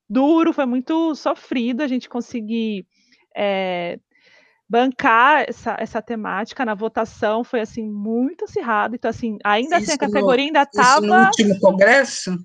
[0.09, 2.87] duro, foi muito sofrido a gente conseguir
[3.37, 3.99] é,
[4.69, 8.97] bancar essa, essa temática na votação foi assim muito acirrado.
[8.97, 11.07] Então, assim, ainda isso assim, a categoria ainda estava.
[11.07, 12.37] no último congresso?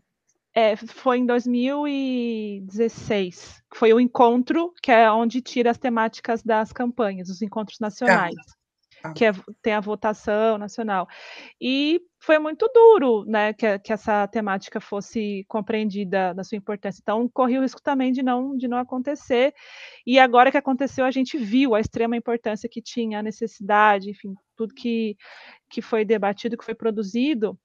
[0.54, 7.30] É, foi em 2016, foi o encontro que é onde tira as temáticas das campanhas,
[7.30, 8.36] os encontros nacionais.
[9.02, 11.08] Tá que é, tem a votação nacional.
[11.60, 17.02] E foi muito duro, né, que, que, essa temática fosse compreendida na sua importância.
[17.02, 19.54] Então, corri o risco também de não, de não acontecer.
[20.06, 24.36] E agora que aconteceu, a gente viu a extrema importância que tinha, a necessidade, enfim,
[24.56, 25.18] tudo que,
[25.68, 27.58] que foi debatido, que foi produzido.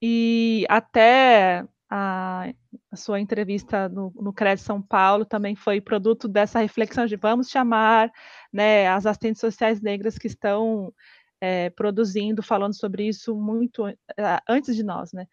[0.00, 2.52] E até a,
[2.92, 8.12] a sua entrevista no, no São Paulo também foi produto dessa reflexão de vamos chamar
[8.52, 10.92] né, as assistentes sociais negras que estão
[11.40, 13.94] é, produzindo, falando sobre isso muito uh,
[14.48, 15.26] antes de nós, né?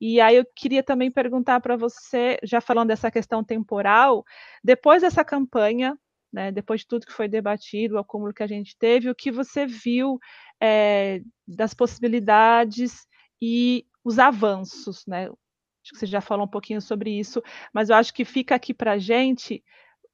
[0.00, 4.24] E aí eu queria também perguntar para você, já falando dessa questão temporal,
[4.62, 5.98] depois dessa campanha,
[6.32, 9.30] né, depois de tudo que foi debatido, o acúmulo que a gente teve, o que
[9.30, 10.18] você viu
[10.60, 13.06] é, das possibilidades
[13.40, 15.24] e os avanços, né?
[15.24, 17.42] Acho que você já falou um pouquinho sobre isso,
[17.72, 19.64] mas eu acho que fica aqui para a gente,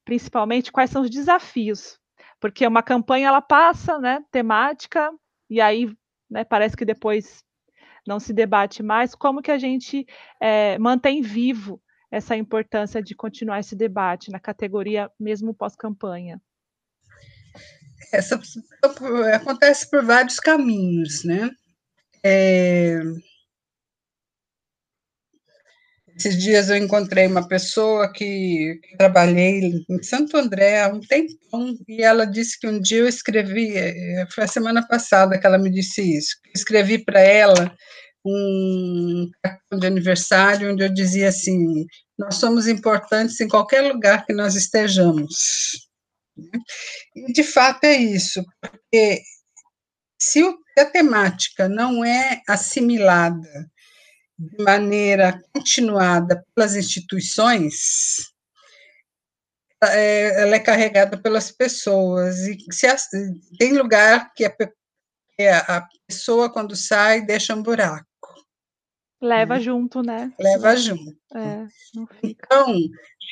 [0.04, 1.98] principalmente, quais são os desafios.
[2.40, 5.10] Porque uma campanha, ela passa, né, temática,
[5.54, 5.96] e aí
[6.28, 7.44] né, parece que depois
[8.04, 9.14] não se debate mais.
[9.14, 10.04] Como que a gente
[10.40, 11.80] é, mantém vivo
[12.10, 16.42] essa importância de continuar esse debate na categoria mesmo pós-campanha?
[18.12, 18.40] Essa
[19.32, 21.50] acontece por vários caminhos, né?
[22.22, 23.00] É,
[26.16, 32.02] esses dias eu encontrei uma pessoa que, trabalhei em Santo André há um tempão, e
[32.02, 35.70] ela disse que um dia eu escrevi, eh, foi a semana passada que ela me
[35.70, 37.74] disse isso, escrevi para ela
[38.24, 41.84] um cartão de aniversário onde eu dizia assim:
[42.18, 45.88] nós somos importantes em qualquer lugar que nós estejamos.
[47.14, 49.20] E de fato é isso, porque
[50.18, 50.42] se
[50.78, 53.70] a temática não é assimilada
[54.38, 58.32] de maneira continuada pelas instituições,
[59.82, 62.38] é, ela é carregada pelas pessoas.
[62.40, 62.86] E se
[63.58, 68.06] tem lugar que a, que a, pessoa, quando sai, deixa um buraco.
[69.20, 69.60] Leva né?
[69.60, 70.32] junto, né?
[70.38, 71.16] Leva junto.
[71.34, 71.66] É,
[72.22, 72.74] então,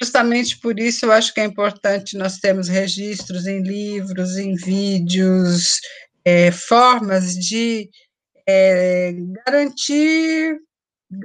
[0.00, 5.80] justamente por isso, eu acho que é importante nós termos registros em livros, em vídeos,
[6.24, 7.90] é, formas de
[8.48, 9.12] é,
[9.44, 10.58] garantir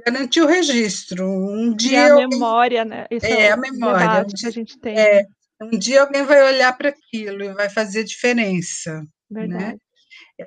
[0.04, 1.26] garantir o registro.
[1.26, 3.06] Um dia e a alguém, memória, né?
[3.10, 4.22] Isso é, é a memória.
[4.22, 4.98] Um que a gente tem.
[4.98, 5.24] É,
[5.60, 9.00] um dia alguém vai olhar para aquilo e vai fazer diferença.
[9.30, 9.40] Né?
[9.42, 9.64] Verdade.
[9.64, 9.78] Né?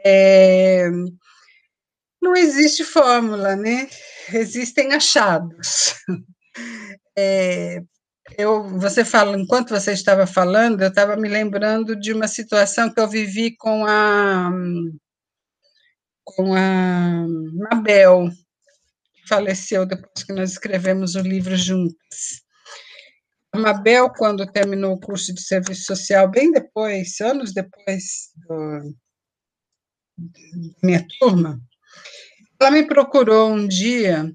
[0.05, 0.89] É,
[2.21, 3.89] não existe fórmula, né?
[4.33, 5.95] Existem achados.
[7.17, 7.81] É,
[8.37, 12.99] eu, você fala, enquanto você estava falando, eu estava me lembrando de uma situação que
[12.99, 14.49] eu vivi com a
[16.23, 17.25] com a
[17.69, 18.29] Mabel,
[19.31, 22.43] faleceu depois que nós escrevemos o livro juntas.
[23.55, 28.81] Mabel, quando terminou o curso de serviço social, bem depois, anos depois da
[30.83, 31.61] minha turma,
[32.59, 34.29] ela me procurou um dia,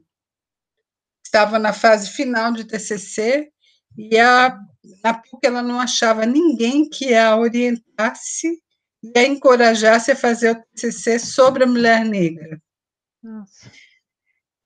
[1.24, 3.50] estava na fase final de TCC,
[3.98, 4.58] e a,
[5.04, 8.62] na PUC ela não achava ninguém que a orientasse
[9.02, 12.60] e a encorajasse a fazer o TCC sobre a mulher negra.
[13.22, 13.70] Nossa.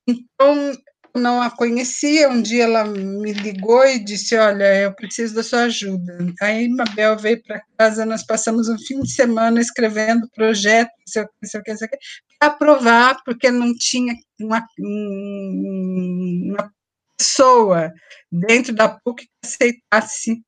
[0.06, 0.72] Então,
[1.14, 5.62] não a conhecia, um dia ela me ligou e disse, olha, eu preciso da sua
[5.62, 6.18] ajuda.
[6.40, 11.22] Aí Mabel veio para casa, nós passamos um fim de semana escrevendo projeto, não sei
[11.22, 11.98] o que, não sei o que, sei o que
[12.40, 16.72] para aprovar, porque não tinha uma, uma
[17.16, 17.92] pessoa
[18.32, 20.42] dentro da PUC que aceitasse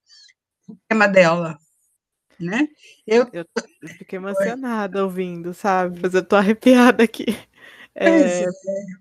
[0.66, 1.58] o tema dela.
[2.40, 2.66] Né?
[3.06, 3.44] Eu, eu
[3.98, 6.00] fiquei emocionada ouvindo, sabe?
[6.02, 7.26] Mas eu estou arrepiada aqui.
[7.94, 8.46] É, é,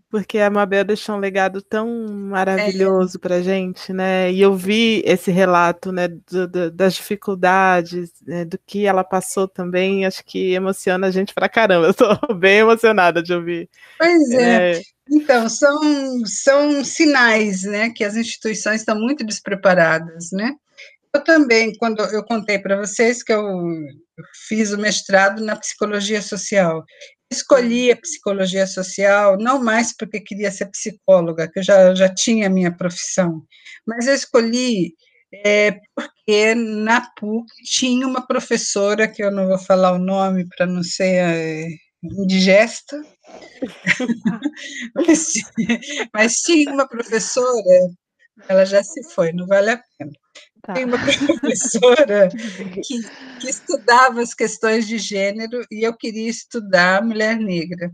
[0.09, 3.19] porque a Mabel deixou um legado tão maravilhoso é.
[3.19, 4.29] para gente, né?
[4.29, 9.47] E eu vi esse relato, né, do, do, das dificuldades, né, do que ela passou
[9.47, 11.87] também, acho que emociona a gente pra caramba.
[11.91, 13.69] Eu estou bem emocionada de ouvir.
[13.97, 14.79] Pois é.
[14.79, 14.81] é.
[15.09, 15.79] Então, são,
[16.25, 20.53] são sinais, né, que as instituições estão muito despreparadas, né?
[21.13, 23.45] Eu também, quando eu contei para vocês que eu
[24.47, 26.85] fiz o mestrado na psicologia social,
[27.31, 32.47] escolhi a psicologia social não mais porque queria ser psicóloga, que eu já, já tinha
[32.47, 33.43] a minha profissão,
[33.87, 34.93] mas eu escolhi
[35.33, 40.65] é, porque na PUC tinha uma professora, que eu não vou falar o nome para
[40.65, 41.67] não ser é,
[42.03, 43.01] indigesta,
[44.95, 45.33] mas,
[46.13, 47.91] mas tinha uma professora,
[48.49, 50.11] ela já se foi, não vale a pena.
[50.61, 50.73] Tá.
[50.73, 50.97] Tem uma
[51.39, 52.29] professora
[52.85, 53.01] que,
[53.39, 57.91] que, estudava as questões de gênero e eu queria estudar mulher negra.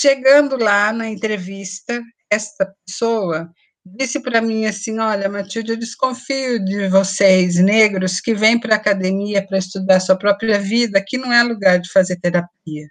[0.00, 3.50] Chegando lá na entrevista, esta pessoa
[3.84, 8.78] disse para mim assim: Olha, Matilde, eu desconfio de vocês, negros, que vêm para a
[8.78, 12.86] academia para estudar sua própria vida, que não é lugar de fazer terapia.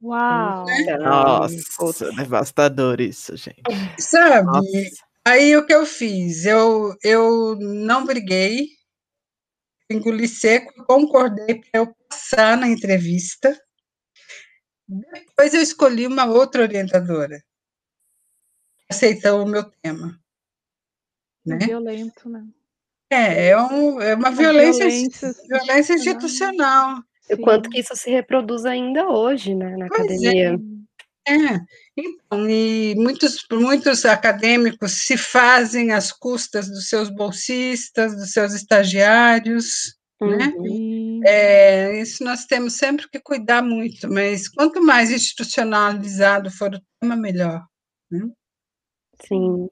[0.00, 0.64] Uau!
[1.00, 3.62] Nossa, devastador isso, gente.
[3.98, 4.46] Sabe?
[4.46, 5.07] Nossa.
[5.28, 6.46] Aí o que eu fiz?
[6.46, 8.68] Eu, eu não briguei,
[9.90, 13.54] engoli seco, concordei para eu passar na entrevista.
[14.88, 17.44] Depois eu escolhi uma outra orientadora,
[18.90, 20.18] aceitou o meu tema.
[21.44, 21.58] Né?
[21.58, 22.48] Violento, né?
[23.10, 27.02] É, é, um, é uma, uma violência, violência, violência institucional.
[27.30, 30.04] O quanto que isso se reproduz ainda hoje, né, na pois é.
[30.04, 30.54] academia.
[30.54, 30.77] É.
[31.28, 31.60] É,
[31.96, 39.96] então, e muitos, muitos acadêmicos se fazem às custas dos seus bolsistas, dos seus estagiários,
[40.20, 40.54] né?
[40.56, 41.20] uhum.
[41.20, 41.28] né?
[41.28, 47.16] É, isso nós temos sempre que cuidar muito, mas quanto mais institucionalizado for o tema,
[47.16, 47.62] melhor.
[48.10, 48.28] Né?
[49.26, 49.68] Sim.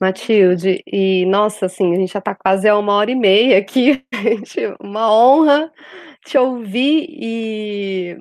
[0.00, 4.04] Matilde, e nossa, assim, a gente já está quase a uma hora e meia aqui,
[4.80, 5.72] uma honra
[6.24, 8.18] te ouvir e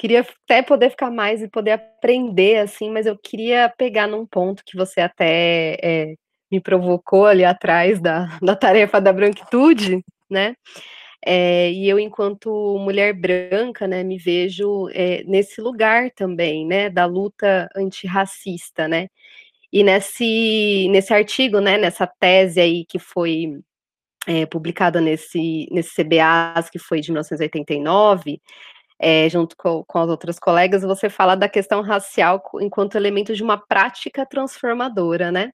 [0.00, 4.64] Queria até poder ficar mais e poder aprender, assim, mas eu queria pegar num ponto
[4.64, 6.14] que você até é,
[6.50, 10.54] me provocou ali atrás da, da tarefa da branquitude, né?
[11.22, 17.04] É, e eu, enquanto mulher branca, né, me vejo é, nesse lugar também, né, da
[17.04, 19.08] luta antirracista, né?
[19.70, 23.60] E nesse, nesse artigo, né, nessa tese aí que foi
[24.26, 28.40] é, publicada nesse, nesse CBAs, que foi de 1989,
[29.00, 33.42] é, junto com, com, as outras colegas, você fala da questão racial enquanto elemento de
[33.42, 35.52] uma prática transformadora, né?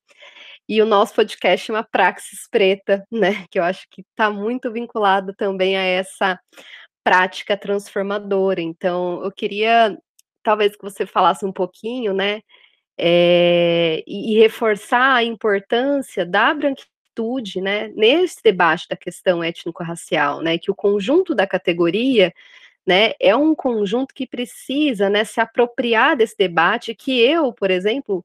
[0.68, 3.47] E o nosso podcast chama Praxis Preta, né?
[3.51, 6.39] Que eu acho que está muito vinculado também a essa
[7.05, 8.60] prática transformadora.
[8.60, 9.97] Então, eu queria
[10.43, 12.40] talvez que você falasse um pouquinho, né?
[12.98, 17.89] É, e, e reforçar a importância da branquitude, né?
[17.94, 20.59] Nesse debate da questão étnico-racial, né?
[20.59, 22.32] Que o conjunto da categoria
[22.86, 28.24] né, é um conjunto que precisa né, se apropriar desse debate, que eu, por exemplo,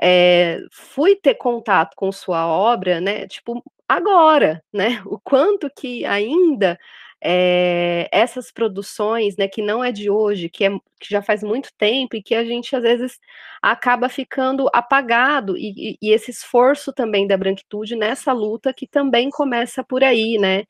[0.00, 6.78] é, fui ter contato com sua obra, né, tipo, agora, né, o quanto que ainda
[7.24, 10.70] é, essas produções, né, que não é de hoje, que, é,
[11.00, 13.20] que já faz muito tempo e que a gente às vezes
[13.62, 19.30] acaba ficando apagado e, e, e esse esforço também da branquitude nessa luta que também
[19.30, 20.64] começa por aí, né,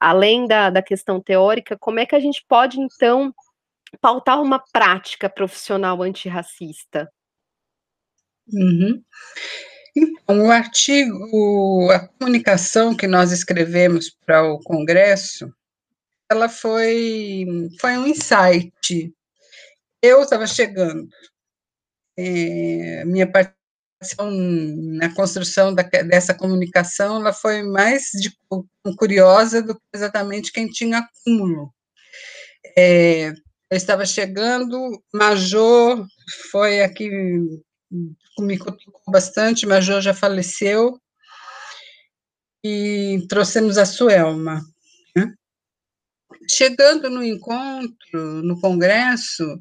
[0.00, 3.34] além da, da questão teórica, como é que a gente pode, então,
[4.00, 7.10] pautar uma prática profissional antirracista?
[8.52, 9.02] Uhum.
[9.96, 15.52] Então, o artigo, a comunicação que nós escrevemos para o Congresso,
[16.30, 17.46] ela foi,
[17.80, 19.12] foi um insight.
[20.02, 21.08] eu estava chegando.
[22.16, 23.57] É, minha participação
[24.20, 28.32] na construção da, dessa comunicação ela foi mais de,
[28.96, 31.72] curiosa do que exatamente quem tinha acúmulo.
[32.76, 33.30] É,
[33.70, 36.06] eu estava chegando, Major
[36.50, 37.10] foi aqui,
[38.38, 40.98] me cutucou bastante, Major já faleceu,
[42.64, 44.62] e trouxemos a Suelma.
[45.14, 45.34] Né?
[46.50, 49.58] Chegando no encontro, no congresso,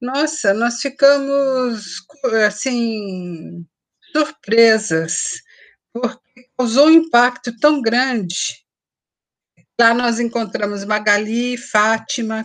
[0.00, 2.04] nossa, nós ficamos,
[2.46, 3.66] assim,
[4.16, 5.42] surpresas,
[5.92, 8.64] porque causou um impacto tão grande.
[9.78, 12.44] Lá nós encontramos Magali e Fátima,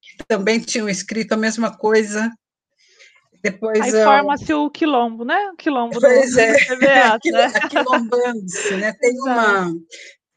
[0.00, 2.30] que também tinham escrito a mesma coisa.
[3.42, 4.04] Depois, Aí eu...
[4.04, 5.50] forma-se o quilombo, né?
[5.50, 7.44] O quilombo pois do, é, do CBA, né?
[7.54, 8.92] Aquilombando-se, né?
[8.94, 9.74] Tem uma,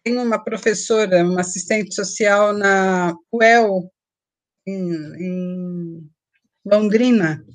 [0.03, 3.89] tem uma professora, uma assistente social na UEL,
[4.67, 4.91] em,
[5.21, 6.09] em
[6.65, 7.45] Londrina,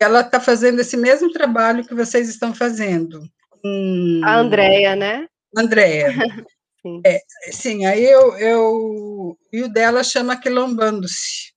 [0.00, 3.20] ela está fazendo esse mesmo trabalho que vocês estão fazendo.
[3.50, 4.20] Com...
[4.24, 5.28] A Andrea, né?
[5.56, 6.08] Andréia.
[6.80, 7.02] sim.
[7.04, 7.20] É,
[7.52, 9.38] sim, aí eu, eu.
[9.52, 11.52] E o dela chama Quilombando-se,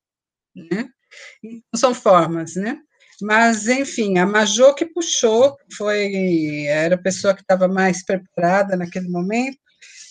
[0.54, 0.90] né?
[1.42, 2.80] Então, são formas, né?
[3.22, 9.08] Mas, enfim, a Majô que puxou, foi, era a pessoa que estava mais preparada naquele
[9.08, 9.58] momento,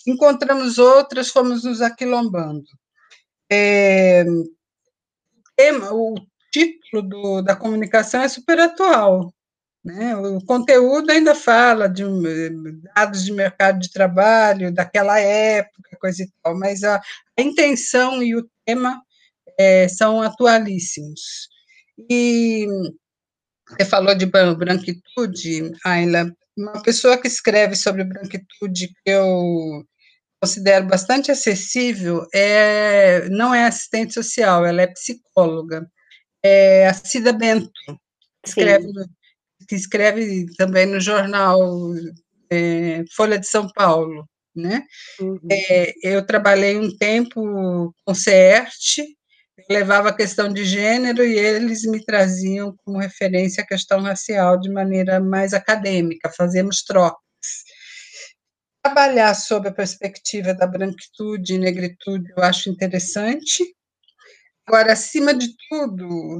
[0.07, 2.65] encontramos outras, fomos nos aquilombando.
[3.51, 4.25] É,
[5.91, 6.15] o
[6.53, 9.33] título do, da comunicação é super atual.
[9.83, 10.15] Né?
[10.15, 12.03] O conteúdo ainda fala de
[12.95, 17.01] dados de mercado de trabalho daquela época, coisa e tal, mas a,
[17.37, 19.01] a intenção e o tema
[19.59, 21.49] é, são atualíssimos.
[22.09, 22.65] E
[23.67, 29.83] você falou de branquitude, Ayla, uma pessoa que escreve sobre branquitude que eu
[30.41, 35.89] considero bastante acessível é não é assistente social, ela é psicóloga
[36.43, 37.71] é a Cida Bento,
[38.43, 38.87] que escreve,
[39.67, 41.59] que escreve também no jornal
[42.51, 44.27] é, Folha de São Paulo.
[44.55, 44.85] Né?
[45.19, 45.39] Uhum.
[45.51, 48.99] É, eu trabalhei um tempo com CERT,
[49.67, 54.69] levava a questão de gênero e eles me traziam como referência a questão racial de
[54.69, 57.17] maneira mais acadêmica, fazemos trocas.
[58.83, 63.63] Trabalhar sob a perspectiva da branquitude e negritude eu acho interessante,
[64.65, 66.39] Agora, acima de tudo,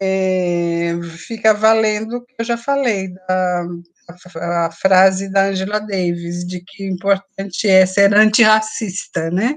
[0.00, 0.92] é,
[1.26, 3.66] fica valendo o que eu já falei, da,
[4.08, 9.54] a, a, frase da Angela Davis, de que o importante é ser antirracista, né?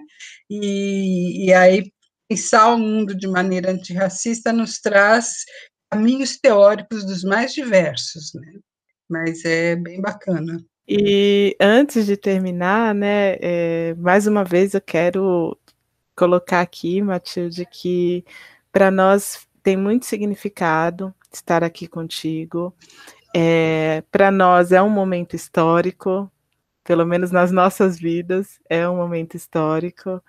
[0.49, 1.91] E, e aí,
[2.27, 5.45] pensar o mundo de maneira antirracista nos traz
[5.91, 8.53] caminhos teóricos dos mais diversos, né?
[9.09, 10.63] Mas é bem bacana.
[10.87, 15.55] E antes de terminar, né, é, mais uma vez eu quero
[16.19, 18.25] colocar aqui, Matilde, que
[18.73, 22.75] para nós tem muito significado estar aqui contigo.
[23.33, 26.29] É, para nós é um momento histórico,
[26.83, 30.21] pelo menos nas nossas vidas, é um momento histórico,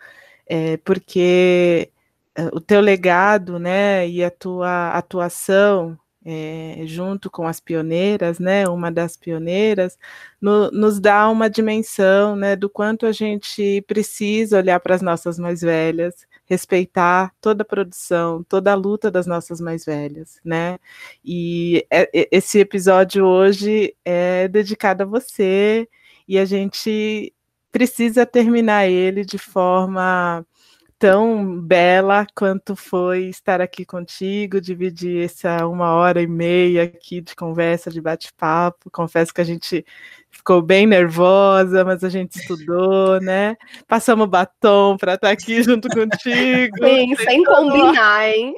[0.46, 1.90] é, porque
[2.36, 8.68] é, o teu legado, né, e a tua atuação é, junto com as pioneiras, né,
[8.68, 9.98] uma das pioneiras,
[10.40, 15.38] no, nos dá uma dimensão né, do quanto a gente precisa olhar para as nossas
[15.38, 20.78] mais velhas, respeitar toda a produção, toda a luta das nossas mais velhas, né?
[21.24, 25.88] E é, esse episódio hoje é dedicado a você
[26.26, 27.32] e a gente
[27.70, 30.44] precisa terminar ele de forma
[31.01, 37.35] tão bela quanto foi estar aqui contigo, dividir essa uma hora e meia aqui de
[37.35, 38.90] conversa, de bate-papo.
[38.90, 39.82] Confesso que a gente
[40.31, 43.56] ficou bem nervosa, mas a gente estudou, né?
[43.89, 46.77] Passamos batom para estar aqui junto contigo.
[46.85, 48.55] Sim, sem combinar, hein?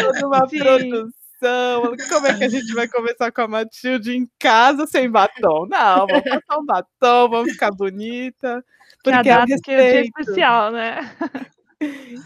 [0.00, 0.58] Toda uma Sim.
[0.58, 1.96] produção.
[2.08, 5.66] Como é que a gente vai conversar com a Matilde em casa sem batom?
[5.68, 8.64] Não, vamos passar um batom, vamos ficar bonita.
[9.02, 11.10] Porque a data que é especial, né?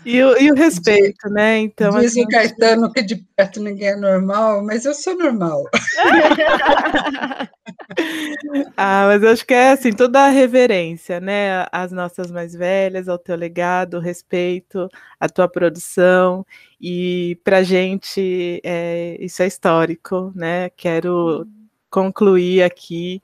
[0.04, 1.58] E o, e o respeito, né?
[1.58, 5.62] Então, Diz assim, o Caetano que de perto ninguém é normal, mas eu sou normal.
[8.76, 11.66] ah, mas eu acho que é assim, toda a reverência, né?
[11.70, 14.88] As nossas mais velhas, ao teu legado, o respeito,
[15.20, 16.44] a tua produção.
[16.80, 20.68] E pra gente é, isso é histórico, né?
[20.70, 21.68] Quero uhum.
[21.88, 23.22] concluir aqui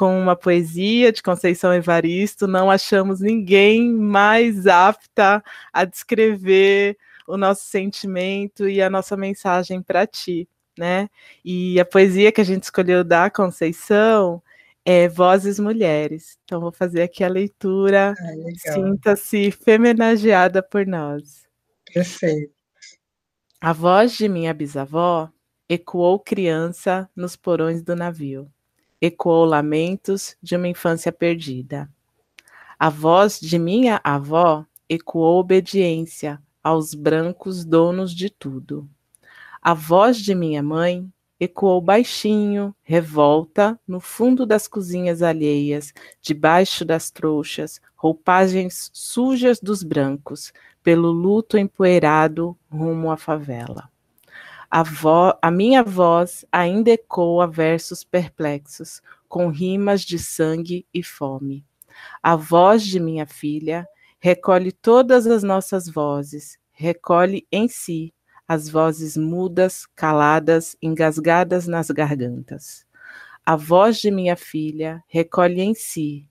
[0.00, 6.96] com uma poesia de Conceição Evaristo, não achamos ninguém mais apta a descrever
[7.26, 10.48] o nosso sentimento e a nossa mensagem para ti,
[10.78, 11.10] né?
[11.44, 14.42] E a poesia que a gente escolheu da Conceição
[14.86, 16.38] é Vozes Mulheres.
[16.44, 18.14] Então vou fazer aqui a leitura.
[18.18, 21.46] Ah, Sinta-se femenageada por nós.
[21.92, 22.54] Perfeito.
[23.60, 25.28] A voz de minha bisavó
[25.68, 28.50] ecoou criança nos porões do navio,
[29.00, 31.88] ecoou lamentos de uma infância perdida.
[32.78, 38.88] A voz de minha avó ecoou obediência aos brancos donos de tudo.
[39.62, 47.10] A voz de minha mãe ecoou baixinho, revolta, no fundo das cozinhas alheias, debaixo das
[47.10, 50.52] trouxas, roupagens sujas dos brancos,
[50.82, 53.89] pelo luto empoeirado rumo à favela.
[54.70, 61.64] A, vo a minha voz ainda ecoa versos perplexos, com rimas de sangue e fome.
[62.22, 63.84] A voz de minha filha
[64.20, 68.14] recolhe todas as nossas vozes, recolhe em si
[68.46, 72.86] as vozes mudas, caladas, engasgadas nas gargantas.
[73.44, 76.28] A voz de minha filha recolhe em si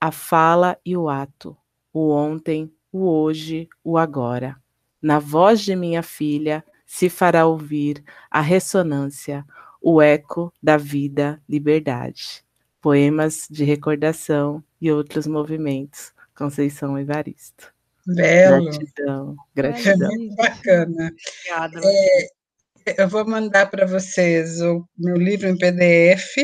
[0.00, 1.56] a fala e o ato,
[1.92, 4.56] o ontem, o hoje, o agora.
[5.00, 9.44] Na voz de minha filha se fará ouvir a ressonância,
[9.82, 12.44] o eco da vida, liberdade.
[12.80, 16.12] Poemas de recordação e outros movimentos.
[16.34, 17.74] Conceição Evaristo.
[18.06, 18.64] Belo.
[18.66, 20.10] Gratidão, gratidão.
[20.12, 21.12] É muito bacana.
[21.48, 21.80] Obrigada.
[21.84, 26.36] É, eu vou mandar para vocês o meu livro em PDF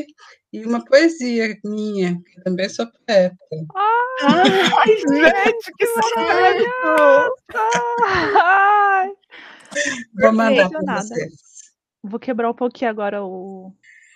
[0.53, 3.37] e uma poesia minha, que também sou poeta.
[3.75, 7.35] Ai, gente, que certo!
[8.37, 9.13] Ai,
[10.15, 11.33] Vou mandar para vocês.
[12.03, 13.75] vou quebrar um pouquinho agora o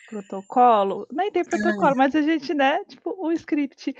[0.08, 1.06] protocolo.
[1.10, 2.84] Nem tem protocolo, mas a gente, né?
[2.84, 3.94] Tipo, o script.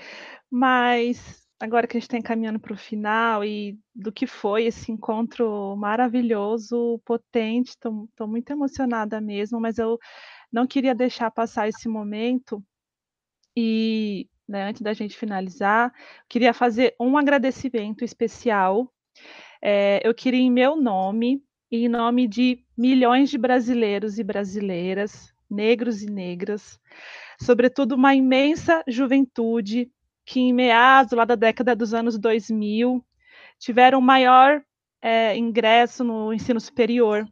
[0.49, 4.91] Mas agora que a gente está encaminhando para o final e do que foi esse
[4.91, 9.97] encontro maravilhoso, potente, estou muito emocionada mesmo, mas eu
[10.51, 12.63] não queria deixar passar esse momento
[13.55, 15.91] e, né, antes da gente finalizar,
[16.29, 18.93] queria fazer um agradecimento especial.
[19.59, 26.01] É, eu queria, em meu nome, em nome de milhões de brasileiros e brasileiras, negros
[26.01, 26.79] e negras,
[27.41, 29.91] sobretudo uma imensa juventude
[30.25, 33.03] que, em meados lá da década dos anos 2000,
[33.59, 34.61] tiveram maior
[35.01, 37.25] é, ingresso no ensino superior.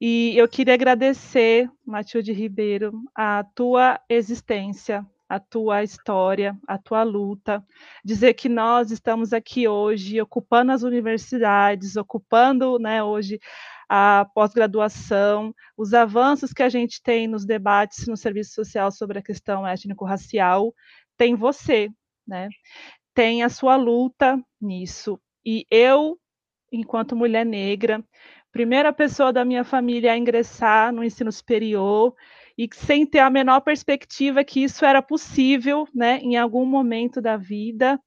[0.00, 7.64] E eu queria agradecer, Matilde Ribeiro, a tua existência, a tua história, a tua luta,
[8.04, 13.38] dizer que nós estamos aqui hoje ocupando as universidades, ocupando né, hoje
[13.88, 19.22] a pós-graduação, os avanços que a gente tem nos debates no serviço social sobre a
[19.22, 20.74] questão étnico-racial,
[21.16, 21.88] tem você,
[22.26, 22.48] né?
[23.14, 25.18] Tem a sua luta nisso.
[25.44, 26.18] E eu,
[26.70, 28.04] enquanto mulher negra,
[28.52, 32.14] primeira pessoa da minha família a ingressar no ensino superior
[32.58, 37.36] e sem ter a menor perspectiva que isso era possível, né, em algum momento da
[37.36, 38.00] vida,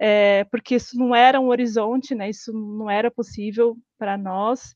[0.00, 4.74] é, porque isso não era um horizonte, né, isso não era possível para nós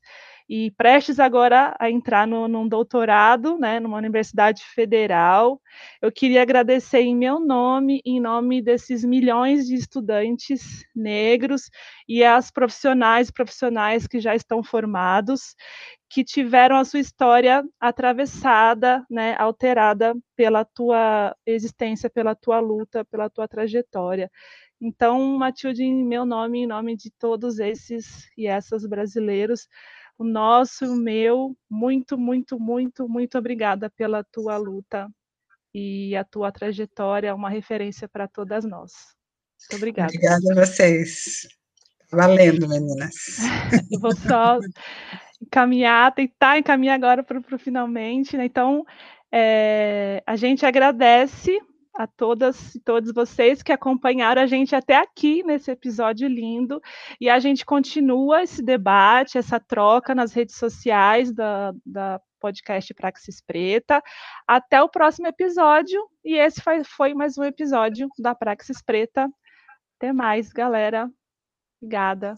[0.49, 5.61] e prestes agora a entrar no, num doutorado, né, numa universidade federal.
[6.01, 11.69] Eu queria agradecer em meu nome, em nome desses milhões de estudantes negros
[12.07, 15.55] e as profissionais profissionais que já estão formados,
[16.09, 23.29] que tiveram a sua história atravessada, né, alterada pela tua existência, pela tua luta, pela
[23.29, 24.31] tua trajetória.
[24.79, 29.67] Então, Matilde, em meu nome, em nome de todos esses e essas brasileiros,
[30.17, 35.07] o nosso, o meu, muito, muito, muito, muito obrigada pela tua luta
[35.73, 38.91] e a tua trajetória, uma referência para todas nós.
[39.61, 40.09] Muito obrigada.
[40.09, 41.47] Obrigada a vocês.
[42.11, 43.13] Valendo, meninas.
[43.91, 44.59] Eu vou só
[45.41, 48.45] encaminhar, tentar encaminhar agora para o finalmente, né?
[48.45, 48.85] Então,
[49.31, 51.59] é, a gente agradece
[51.97, 56.79] a todas e todos vocês que acompanharam a gente até aqui nesse episódio lindo.
[57.19, 63.41] E a gente continua esse debate, essa troca nas redes sociais da, da podcast Praxis
[63.41, 64.01] Preta.
[64.47, 65.99] Até o próximo episódio.
[66.23, 69.27] E esse foi, foi mais um episódio da Praxis Preta.
[69.97, 71.09] Até mais, galera.
[71.81, 72.35] Obrigada.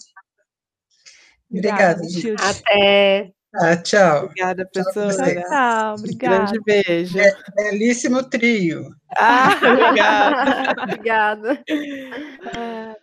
[1.52, 2.42] Obrigada, Matilde.
[2.42, 3.34] Até.
[3.56, 4.26] Ah, tchau.
[4.26, 5.12] Obrigada, Tchau professora.
[5.26, 5.44] vocês.
[5.48, 6.36] Tchau, obrigada.
[6.54, 7.18] Grande beijo.
[7.56, 8.96] Belíssimo trio.
[9.18, 10.74] Ah, obrigada.
[10.84, 11.64] Obrigada.
[12.56, 12.99] É.